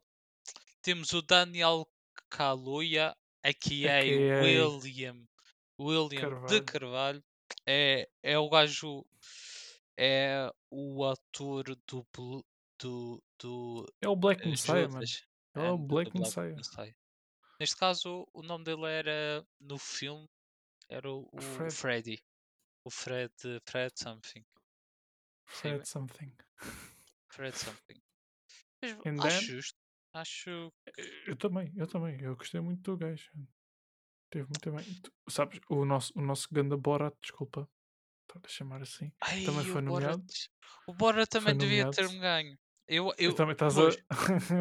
temos 0.82 1.14
o 1.14 1.22
Daniel 1.22 1.88
Kaluuya, 2.30 3.16
aqui 3.44 3.88
é 3.88 4.00
AKA 4.00 4.42
William, 4.42 5.28
William 5.80 6.48
de 6.48 6.62
Carvalho. 6.62 6.66
Carvalho. 6.66 7.24
É, 7.66 8.10
é 8.24 8.38
o 8.38 8.50
gajo, 8.50 9.06
é 9.98 10.52
o 10.72 11.06
ator 11.06 11.64
do, 11.88 12.08
do, 12.80 13.24
do 13.40 13.94
É 14.02 14.08
o 14.08 14.16
Black 14.16 14.44
eh, 14.44 14.50
Messiah, 14.50 14.88
mano. 14.88 15.06
Judas 15.06 15.24
Ele 15.56 15.66
é 15.66 15.72
o 15.72 15.78
Black 15.78 16.12
Black 16.12 16.20
Messiah. 16.20 16.56
Messiah. 16.56 16.96
Neste 17.60 17.76
caso, 17.76 18.28
o 18.34 18.42
nome 18.42 18.64
dele 18.64 18.86
era, 18.86 19.46
no 19.60 19.78
filme, 19.78 20.26
era 20.88 21.12
o, 21.12 21.28
o 21.32 21.42
Fred. 21.42 21.74
Freddy. 21.74 22.24
O 22.86 22.90
Fred, 22.90 23.34
Fred 23.66 23.94
something. 24.00 24.46
Fred 25.50 25.88
something. 25.88 26.32
Fred 27.30 27.58
something. 27.58 28.02
Mas 28.82 28.92
And 29.06 29.20
acho 29.22 29.40
then, 29.40 29.56
justo. 29.56 29.78
Acho 30.14 30.72
eu 31.28 31.36
também, 31.36 31.72
eu 31.76 31.86
também. 31.88 32.20
Eu 32.22 32.36
gostei 32.36 32.60
muito 32.62 32.82
do 32.92 32.98
gajo. 32.98 33.30
Teve 34.32 34.48
muito 34.48 34.72
bem. 34.72 34.86
Tu- 35.02 35.12
sabes, 35.30 35.60
o 35.70 35.86
nosso, 35.86 36.14
o 36.16 36.22
nosso 36.22 36.48
ganda 36.52 36.78
Borat, 36.78 37.16
desculpa, 37.22 37.70
estar 38.28 38.40
a 38.44 38.48
chamar 38.50 38.82
assim, 38.82 39.12
também 39.20 39.58
Ai, 39.60 39.66
foi 39.66 39.82
o 39.82 39.86
Bora. 39.86 40.12
nomeado. 40.12 40.24
O 40.88 40.94
Bora 40.94 41.18
Foi 41.18 41.26
também 41.28 41.58
devia 41.58 41.90
ter-me 41.92 42.20
ganho. 42.20 42.58
Eu, 42.88 43.06
Eu 43.20 43.30
eu, 43.30 43.36
também 43.36 43.54
estás 43.54 43.78
a. 43.78 43.82
pois, 43.82 44.04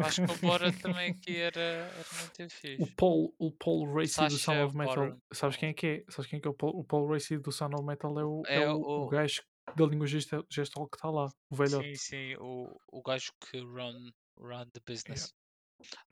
acho 0.05 0.25
que 0.25 0.31
o 0.31 0.37
Bora 0.37 0.71
também 1.01 1.11
aqui 1.11 1.35
era, 1.37 1.59
era 1.59 2.05
muito 2.19 2.43
o 2.45 2.49
fixe. 2.49 2.95
Paul, 2.95 3.35
o 3.39 3.51
Paul 3.51 3.91
Racy 3.95 4.27
do 4.27 4.37
Sound 4.37 4.61
of 4.65 4.77
Metal. 4.77 5.19
Sabes 5.33 5.57
quem 5.57 5.69
é 5.69 5.73
que 5.73 5.87
é? 5.87 6.03
Sabes 6.11 6.29
quem 6.29 6.37
é 6.37 6.41
que 6.41 6.47
é 6.47 6.51
o 6.51 6.53
Paul, 6.53 6.77
o 6.79 6.83
Paul 6.83 7.07
Racy 7.11 7.39
do 7.39 7.51
Sound 7.51 7.73
of 7.75 7.83
Metal? 7.85 8.19
É 8.19 8.23
o, 8.23 8.43
é 8.45 8.55
é 8.55 8.69
o, 8.69 8.77
o 8.77 9.05
o. 9.05 9.09
gajo 9.09 9.41
da 9.75 9.85
língua 9.85 10.07
gesto- 10.07 10.45
gestual 10.51 10.87
que 10.89 10.97
está 10.97 11.09
lá, 11.09 11.31
o 11.49 11.55
Sim, 11.63 11.95
velhote. 11.95 11.97
sim, 11.97 12.35
o, 12.39 12.77
o 12.91 13.01
gajo 13.01 13.31
que 13.39 13.59
run, 13.59 14.11
run 14.37 14.69
the 14.73 14.81
Yeah. 15.07 15.27
business. 15.27 15.33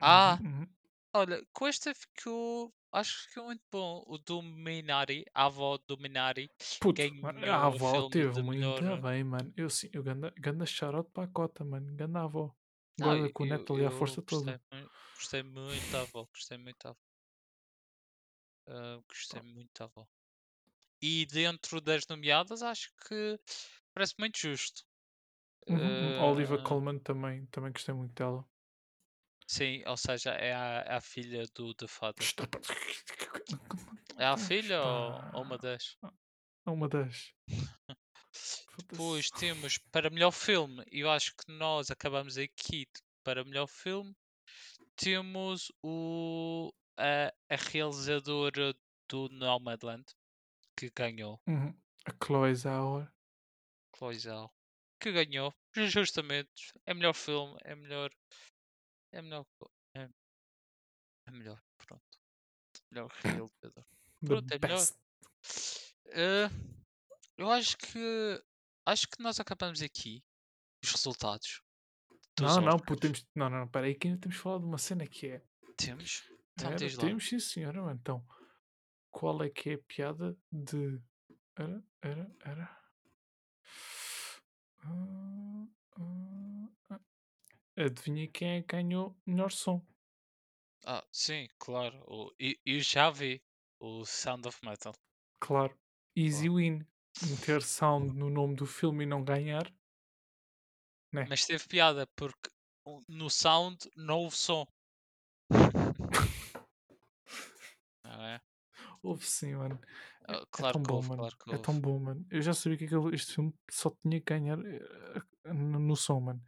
Ah, 0.00 0.40
uhum. 0.40 0.76
olha, 1.14 1.42
com 1.54 1.66
esta 1.68 1.94
ficou 1.94 2.74
acho 2.92 3.28
que 3.32 3.40
é 3.40 3.42
muito 3.44 3.64
bom. 3.72 4.04
O 4.06 4.18
do 4.18 4.42
Minari, 4.42 5.24
a 5.34 5.46
avó 5.46 5.78
do 5.78 5.98
Minari, 5.98 6.50
Puto, 6.80 7.14
mano, 7.22 7.40
a 7.46 7.66
avó 7.66 8.02
teve 8.02 8.42
muito 8.42 8.82
melhor. 8.82 9.04
bem, 9.04 9.22
mano. 9.24 9.52
Eu 9.56 9.68
sim, 9.70 9.88
eu 9.92 10.02
ganda, 10.02 10.32
ganda 10.38 10.64
para 11.12 11.24
a 11.24 11.28
cota, 11.28 11.64
mano. 11.64 11.94
Ganda 11.94 12.22
avó. 12.22 12.54
Ah, 13.00 13.04
Guarda 13.04 13.28
com 13.30 13.44
o 13.44 13.46
neto 13.46 13.72
ali 13.74 13.84
à 13.84 13.90
força 13.90 14.20
toda. 14.22 14.56
gostei 15.14 15.42
muito 15.42 15.88
da 15.90 16.02
avó. 16.02 16.26
Gostei 16.32 16.56
muito 16.58 16.78
da 16.84 16.90
avó. 16.90 16.98
Ah, 18.66 19.00
gostei 19.08 19.42
muito 19.42 19.70
da 19.78 19.84
avó. 19.86 20.08
E 21.02 21.26
dentro 21.26 21.80
das 21.80 22.06
nomeadas, 22.08 22.62
acho 22.62 22.90
que 23.08 23.38
parece 23.94 24.14
muito 24.18 24.38
justo. 24.38 24.82
Uhum, 25.68 26.12
uhum. 26.14 26.14
Oliva 26.18 26.58
Ah, 26.58 26.58
Colman 26.58 26.98
também, 26.98 27.46
também 27.46 27.72
gostei 27.72 27.94
muito 27.94 28.12
dela. 28.14 28.44
sim, 29.46 29.82
ou 29.86 29.96
seja, 29.96 30.30
é 30.32 30.54
a, 30.54 30.84
é 30.86 30.94
a 30.94 31.00
filha 31.00 31.44
do 31.54 31.74
The 31.74 31.86
Father. 31.88 32.26
É 34.18 34.24
a 34.26 34.36
filha 34.36 34.82
ou, 34.82 35.24
está- 35.24 35.32
ou 35.32 35.42
uma 35.42 35.56
das? 35.58 35.96
É 36.66 36.70
uma 36.70 36.88
das. 36.88 37.34
Depois 38.76 39.30
temos 39.30 39.78
para 39.92 40.10
melhor 40.10 40.30
filme, 40.32 40.82
e 40.90 41.00
eu 41.00 41.10
acho 41.10 41.32
que 41.36 41.50
nós 41.52 41.90
acabamos 41.90 42.36
aqui 42.38 42.86
para 43.22 43.44
melhor 43.44 43.66
filme. 43.68 44.14
Temos 44.96 45.72
o, 45.82 46.72
a, 46.98 47.28
a 47.50 47.56
realizadora 47.56 48.74
do 49.08 49.28
Nomadland 49.30 50.04
que 50.78 50.90
ganhou, 50.90 51.40
Uhum. 51.48 51.74
A 52.06 52.24
Chloe 52.24 52.54
Zhao. 52.54 53.08
Chloe 53.96 54.18
Zhao, 54.18 54.54
que 55.00 55.10
ganhou 55.12 55.52
justamente. 55.74 56.72
É 56.86 56.94
melhor 56.94 57.14
filme, 57.14 57.58
é 57.64 57.74
melhor. 57.74 58.10
É 59.12 59.20
melhor. 59.20 59.44
É, 59.96 60.08
é 61.26 61.30
melhor, 61.32 61.60
pronto. 61.76 62.04
Melhor 62.92 63.10
realizador. 63.50 63.84
The 64.20 64.26
Pronto, 64.26 64.52
é 64.52 64.58
melhor. 64.58 64.86
Eh, 66.06 66.48
eu 67.36 67.50
acho 67.50 67.76
que. 67.76 68.42
Acho 68.86 69.06
que 69.08 69.22
nós 69.22 69.38
acabamos 69.40 69.82
aqui 69.82 70.22
os 70.82 70.92
resultados 70.92 71.60
dos 72.36 72.46
Não, 72.56 72.60
não, 72.62 72.74
Oscars. 72.76 72.86
pô, 72.86 72.96
temos. 72.96 73.26
Não, 73.34 73.50
não, 73.50 73.68
peraí, 73.68 73.94
que 73.94 74.08
ainda 74.08 74.20
temos 74.20 74.36
falar 74.38 74.58
de 74.58 74.64
uma 74.64 74.78
cena 74.78 75.06
que 75.06 75.26
é. 75.28 75.42
Temos? 75.76 76.24
Então 76.52 76.72
Era, 76.72 76.96
temos, 76.96 77.28
sim, 77.28 77.38
senhora. 77.38 77.92
Então, 77.92 78.24
qual 79.18 79.42
é 79.42 79.50
que 79.50 79.70
é 79.70 79.74
a 79.74 79.78
piada 79.78 80.38
de. 80.52 81.02
Era, 81.56 81.82
era, 82.00 82.30
era. 82.44 82.82
Ah, 84.84 85.66
ah, 85.96 86.68
ah. 86.90 87.00
Adivinha 87.76 88.28
quem 88.28 88.48
é 88.50 88.62
que 88.62 88.76
ganhou 88.76 89.16
melhor 89.26 89.50
som? 89.50 89.84
Ah, 90.86 91.04
sim, 91.10 91.48
claro. 91.58 92.00
O, 92.06 92.32
eu 92.38 92.78
já 92.78 93.10
vi 93.10 93.42
o 93.80 94.04
Sound 94.04 94.46
of 94.46 94.64
Metal. 94.64 94.94
Claro. 95.40 95.76
Easy 96.14 96.46
Claro. 96.46 96.54
win. 96.54 96.86
Meter 97.28 97.60
sound 97.60 98.16
no 98.16 98.30
nome 98.30 98.54
do 98.54 98.66
filme 98.66 99.02
e 99.02 99.06
não 99.06 99.24
ganhar. 99.24 99.66
Né? 101.12 101.26
Mas 101.28 101.44
teve 101.44 101.66
piada 101.66 102.06
porque 102.14 102.48
no 103.08 103.28
sound 103.28 103.78
não 103.96 104.20
houve 104.20 104.36
som. 104.36 104.64
Não 108.04 108.24
é? 108.24 108.40
Houve 109.08 109.26
sim, 109.26 109.54
mano. 109.54 109.80
É, 110.28 110.32
Ah, 110.34 110.42
é 110.42 110.46
claro 110.50 110.72
tão 110.74 110.82
que 110.82 110.88
bom, 110.88 110.94
houve, 110.96 111.08
mano. 111.08 111.22
claro 111.22 111.36
que 111.38 111.48
É 111.48 111.52
houve. 111.52 111.62
tão 111.64 111.80
bom, 111.80 111.98
mano. 111.98 112.26
Eu 112.30 112.42
já 112.42 112.52
sabia 112.52 112.76
que 112.76 112.84
aquele, 112.84 113.14
este 113.14 113.34
filme 113.34 113.54
só 113.70 113.90
tinha 114.02 114.20
que 114.20 114.26
ganhar 114.26 114.58
eh, 114.64 115.22
no, 115.54 115.78
no 115.78 115.96
som, 115.96 116.20
mano. 116.20 116.42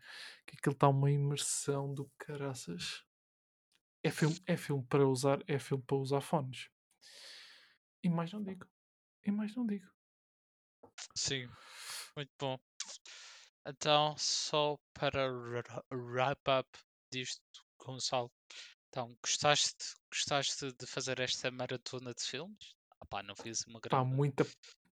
Que 0.47 0.57
aquilo 0.57 0.75
está 0.75 0.89
uma 0.89 1.11
imersão 1.11 1.95
do 1.95 2.11
caraças. 2.19 3.03
É 4.03 4.11
filme, 4.11 4.39
é 4.47 4.57
filme 4.57 4.85
para 4.87 5.07
usar, 5.07 5.43
é 5.47 5.59
filme 5.59 5.83
para 5.87 5.97
usar 5.97 6.21
fones. 6.21 6.69
E 8.03 8.09
mais 8.11 8.31
não 8.33 8.43
digo. 8.43 8.67
E 9.25 9.31
mais 9.31 9.55
não 9.57 9.67
digo. 9.67 9.87
Sim, 11.15 11.49
muito 12.17 12.31
bom. 12.39 12.59
Então, 13.67 14.15
só 14.19 14.79
para 14.93 15.29
ra- 15.31 15.85
wrap 15.91 16.41
up 16.49 16.69
disto, 17.11 17.43
Gonçalo. 17.79 18.31
Então, 18.93 19.17
gostaste, 19.23 19.95
gostaste 20.13 20.73
de 20.73 20.87
fazer 20.87 21.19
esta 21.21 21.51
maratona 21.51 22.13
de 22.15 22.23
filmes? 22.23 22.75
Ah 23.01 23.07
pá, 23.07 23.23
não 23.23 23.35
fiz 23.35 23.65
uma 23.67 23.81
Pá, 23.89 24.05
grande. 24.05 24.05
muita. 24.05 24.45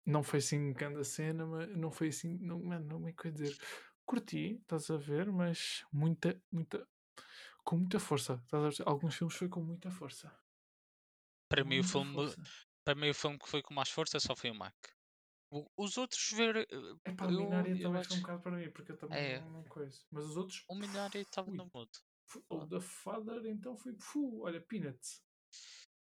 Não 0.06 0.22
foi 0.22 0.38
assim 0.40 0.72
grande 0.72 1.00
a 1.00 1.04
cena, 1.04 1.46
mas 1.46 1.68
não 1.76 1.90
foi 1.90 2.08
assim. 2.08 2.38
Não, 2.38 2.62
mano, 2.62 2.98
não 3.00 3.08
é 3.08 3.12
que 3.12 3.26
eu 3.26 3.30
ia 3.30 3.32
dizer. 3.32 3.58
Curti, 4.06 4.56
estás 4.62 4.90
a 4.90 4.96
ver, 4.96 5.30
mas 5.30 5.84
muita, 5.92 6.42
muita. 6.50 6.88
Com 7.64 7.78
muita 7.78 8.00
força. 8.00 8.42
Alguns 8.86 9.16
filmes 9.16 9.36
foi 9.36 9.48
com 9.48 9.62
muita 9.62 9.90
força. 9.90 10.32
Para 11.50 11.62
mim, 11.64 11.78
o 11.80 11.84
filme, 11.84 12.14
força. 12.14 12.42
para 12.84 12.94
mim, 12.94 13.10
o 13.10 13.14
filme 13.14 13.38
que 13.38 13.48
foi 13.48 13.62
com 13.62 13.74
mais 13.74 13.90
força 13.90 14.18
só 14.20 14.34
foi 14.34 14.50
o 14.50 14.54
Mac. 14.54 14.74
Os 15.84 15.96
outros 15.98 16.30
ver. 16.32 16.56
eh, 16.56 16.66
É 17.04 17.10
pá, 17.12 17.26
a 17.28 17.32
Eu, 17.32 17.40
Minária 17.40 17.76
eu 17.76 17.80
também 17.80 18.00
foi 18.02 18.16
um 18.16 18.20
acho. 18.20 18.22
bocado 18.22 18.40
para 18.42 18.56
mim, 18.56 18.70
porque 18.70 18.92
eu 18.92 18.96
também 18.96 19.24
É, 19.24 19.42
não, 19.50 19.64
coisa. 19.64 20.00
Mas 20.12 20.24
os 20.26 20.36
outros. 20.36 20.64
o 20.66 20.74
Minari 20.74 21.20
estava 21.20 21.50
no 21.52 21.68
mudo. 21.74 21.98
Fu- 22.28 22.44
O 22.48 22.64
da 22.66 22.80
Father 22.80 23.44
então 23.46 23.76
foi. 23.76 23.94
Fu, 23.98 24.42
olha, 24.42 24.60
Peanuts. 24.60 25.22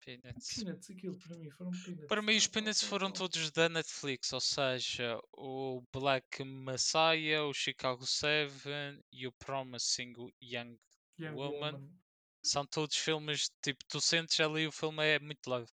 Peanuts. 0.06 0.56
Peanuts, 0.56 0.90
aquilo 0.90 1.18
para 1.18 1.36
mim 1.38 1.50
foram 1.52 1.72
Peanuts. 1.72 2.08
Para 2.08 2.22
mim, 2.22 2.36
os 2.38 2.48
Peanuts 2.48 2.84
foram 2.84 3.12
todos 3.12 3.52
da 3.52 3.70
Netflix, 3.70 4.32
ou 4.34 4.40
seja, 4.40 5.20
o 5.34 5.84
Black 5.94 6.44
Messiah, 6.44 7.44
o 7.44 7.54
Chicago 7.54 8.06
Seven 8.06 9.02
e 9.12 9.28
o 9.28 9.32
Promising 9.34 10.14
Young 10.42 10.78
Young 11.20 11.34
Woman. 11.36 11.74
Woman. 11.74 12.00
São 12.44 12.66
todos 12.66 12.96
filmes, 12.96 13.50
tipo, 13.62 13.84
tu 13.90 14.00
sentes 14.00 14.40
ali 14.40 14.66
o 14.66 14.72
filme 14.72 15.04
é 15.04 15.20
muito 15.20 15.46
leve. 15.50 15.70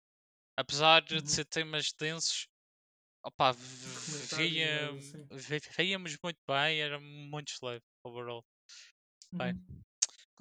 Apesar 0.55 1.01
de 1.01 1.15
Uhum. 1.15 1.25
ser 1.25 1.45
temas 1.45 1.91
densos, 1.99 2.47
opá, 3.23 3.51
víamos 5.77 6.17
muito 6.23 6.39
bem, 6.47 6.79
era 6.79 6.99
muito 6.99 7.53
leve, 7.61 7.83
overall. 8.03 8.45
Bem, 9.33 9.53
Uhum. 9.53 9.83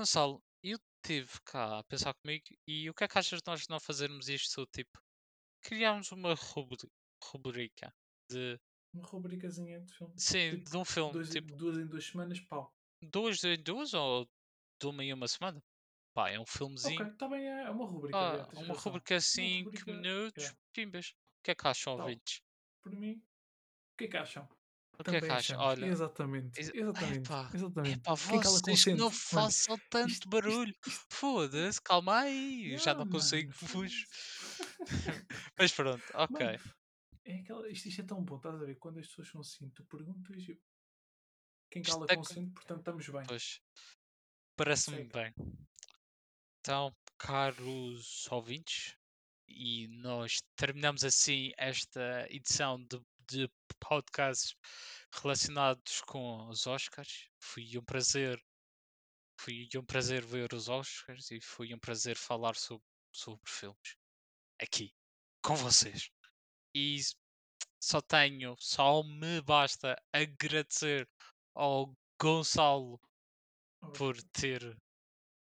Gonçalo, 0.03 0.43
eu 0.65 0.81
estive 1.05 1.31
cá 1.45 1.79
a 1.79 1.85
pensar 1.85 2.13
comigo 2.15 2.43
e 2.67 2.91
o 2.91 2.93
que 2.93 3.05
é 3.05 3.07
que 3.09 3.17
achas 3.17 3.39
de 3.39 3.45
nós 3.47 3.69
não 3.69 3.79
fazermos 3.79 4.29
isto, 4.29 4.67
tipo, 4.67 4.99
criarmos 5.63 6.11
uma 6.11 6.35
rubri- 6.35 6.91
rubrica 7.23 7.95
de, 8.29 8.59
Uma 8.93 9.07
rubricazinha 9.07 9.79
de 9.79 9.95
filme. 9.95 10.13
sim, 10.19 10.57
Tipo, 10.57 10.71
de 10.71 10.77
um 10.77 10.85
filme, 10.85 11.13
dois, 11.13 11.29
tipo, 11.29 11.55
duas 11.55 11.79
em 11.79 11.87
duas 11.87 12.05
semanas, 12.05 12.41
pau. 12.41 12.75
duas 13.13 13.45
em 13.45 13.63
duas 13.63 13.95
ou 13.95 14.29
de 14.81 14.87
uma 14.89 15.05
em 15.05 15.13
uma 15.13 15.29
semana? 15.29 15.63
Pá, 16.13 16.31
é 16.31 16.41
um 16.41 16.45
filmezinho, 16.45 17.13
está 17.13 17.29
bem, 17.29 17.47
é, 17.47 17.63
é 17.63 17.71
uma 17.71 17.87
rubrica. 17.87 18.19
ah, 18.19 18.45
tens 18.49 18.61
uma 18.67 18.75
rubrica 18.75 19.21
5 19.21 19.67
rubrica, 19.67 19.93
minutos, 19.93 20.43
yeah. 20.43 20.59
pimbas. 20.73 21.11
O 21.11 21.43
que 21.45 21.51
é 21.53 21.55
que 21.55 21.69
acham, 21.69 21.93
ouvintes? 21.97 22.41
Por 22.83 22.93
mim, 22.93 23.23
o 23.95 23.97
que 23.97 24.05
é 24.07 24.09
que 24.09 24.17
acham? 24.17 24.49
O 24.99 25.05
que 25.05 25.17
é 25.17 25.21
que 25.21 25.27
achamos. 25.31 25.65
Olha, 25.65 25.87
Exatamente. 25.87 26.61
ex- 26.61 26.71
Exatamente. 26.75 27.27
epá, 27.27 27.51
Exatamente. 27.55 27.99
epá, 27.99 28.15
vocês 28.15 28.85
que 28.85 28.95
não 28.95 29.11
façam 29.11 29.79
tanto 29.91 30.11
isto- 30.13 30.29
barulho. 30.29 30.75
Foda-se, 31.11 31.81
calma 31.83 32.21
aí, 32.21 32.77
já 32.79 32.95
não 32.95 33.09
consigo 33.09 33.49
mano, 33.49 33.69
foda-se. 33.69 34.07
Mas 35.59 35.73
pronto, 35.73 36.03
ok. 36.15 36.47
Mano, 36.47 36.61
é 37.25 37.37
aquela, 37.39 37.69
isto, 37.71 37.89
isto 37.89 38.01
é 38.01 38.05
tão 38.05 38.23
bom, 38.23 38.37
estás 38.37 38.55
a 38.55 38.65
ver? 38.65 38.77
Quando 38.77 38.99
as 38.99 39.07
pessoas 39.07 39.29
são 39.29 39.41
assim, 39.41 39.69
tu 39.71 39.85
perguntas 39.85 40.43
e 40.49 40.61
quem 41.71 41.83
cala 41.83 42.07
é 42.09 42.17
consente, 42.17 42.53
portanto 42.53 42.79
estamos 42.81 43.09
bem. 43.09 43.23
Parece-me 44.57 45.05
bem. 45.05 45.33
Então, 46.61 46.95
caros 47.19 48.29
ouvintes, 48.31 48.97
e 49.49 49.89
nós 49.89 50.39
terminamos 50.57 51.03
assim 51.03 51.51
esta 51.57 52.27
edição 52.31 52.79
de, 52.85 53.01
de 53.29 53.51
podcasts 53.79 54.55
relacionados 55.13 56.01
com 56.03 56.49
os 56.49 56.67
Oscars. 56.67 57.29
Foi 57.41 57.65
um 57.77 57.85
prazer, 57.85 58.43
foi 59.41 59.69
um 59.77 59.85
prazer 59.85 60.25
ver 60.25 60.53
os 60.53 60.69
Oscars 60.69 61.31
e 61.31 61.41
foi 61.41 61.75
um 61.75 61.79
prazer 61.79 62.17
falar 62.17 62.55
sobre, 62.57 62.87
sobre 63.13 63.51
filmes 63.51 63.97
aqui 64.61 64.95
com 65.43 65.57
vocês. 65.57 66.11
E 66.75 66.99
só 67.83 68.01
tenho, 68.01 68.57
só 68.59 69.03
me 69.03 69.41
basta 69.43 70.01
agradecer 70.13 71.09
ao 71.55 71.95
Gonçalo 72.21 73.01
por 73.95 74.17
ter 74.33 74.77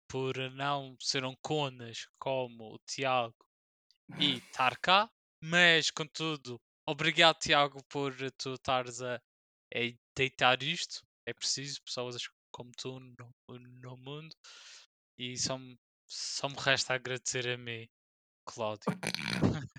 por 0.07 0.37
não 0.51 0.95
ser 0.99 1.25
um 1.25 1.35
conas 1.41 2.07
como 2.19 2.75
o 2.75 2.79
Tiago 2.79 3.35
e 4.19 4.37
estar 4.37 4.77
cá, 4.77 5.09
mas 5.41 5.89
contudo, 5.89 6.61
obrigado 6.85 7.39
Tiago 7.39 7.83
por 7.85 8.13
tu 8.37 8.53
estares 8.53 9.01
a, 9.01 9.15
a 9.15 9.79
deitar 10.15 10.61
isto. 10.63 11.05
É 11.27 11.33
preciso 11.33 11.81
pessoas 11.83 12.17
como 12.51 12.71
tu 12.77 12.99
no, 12.99 13.33
no 13.49 13.97
mundo 13.97 14.35
e 15.17 15.37
só, 15.37 15.57
me- 15.57 15.77
só 16.07 16.47
me 16.47 16.55
resta 16.57 16.93
agradecer 16.93 17.47
a 17.49 17.57
mim, 17.57 17.87
Cláudio. 18.45 18.85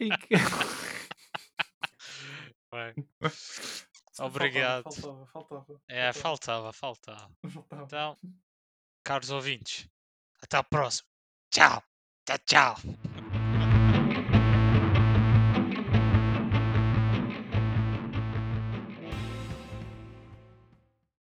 Obrigado. 4.18 4.84
Faltava, 4.84 5.26
faltava. 5.26 5.26
faltava, 5.26 5.80
é, 5.88 6.12
faltava, 6.12 6.72
faltava, 6.72 6.72
faltava. 6.72 7.30
faltava. 7.42 7.84
Então, 7.84 8.18
caros 9.04 9.30
ouvintes, 9.30 9.88
até 10.42 10.56
a 10.58 10.62
próxima. 10.62 11.08
Tchau, 11.50 11.82
tchau, 12.26 12.38
tchau. 12.46 13.09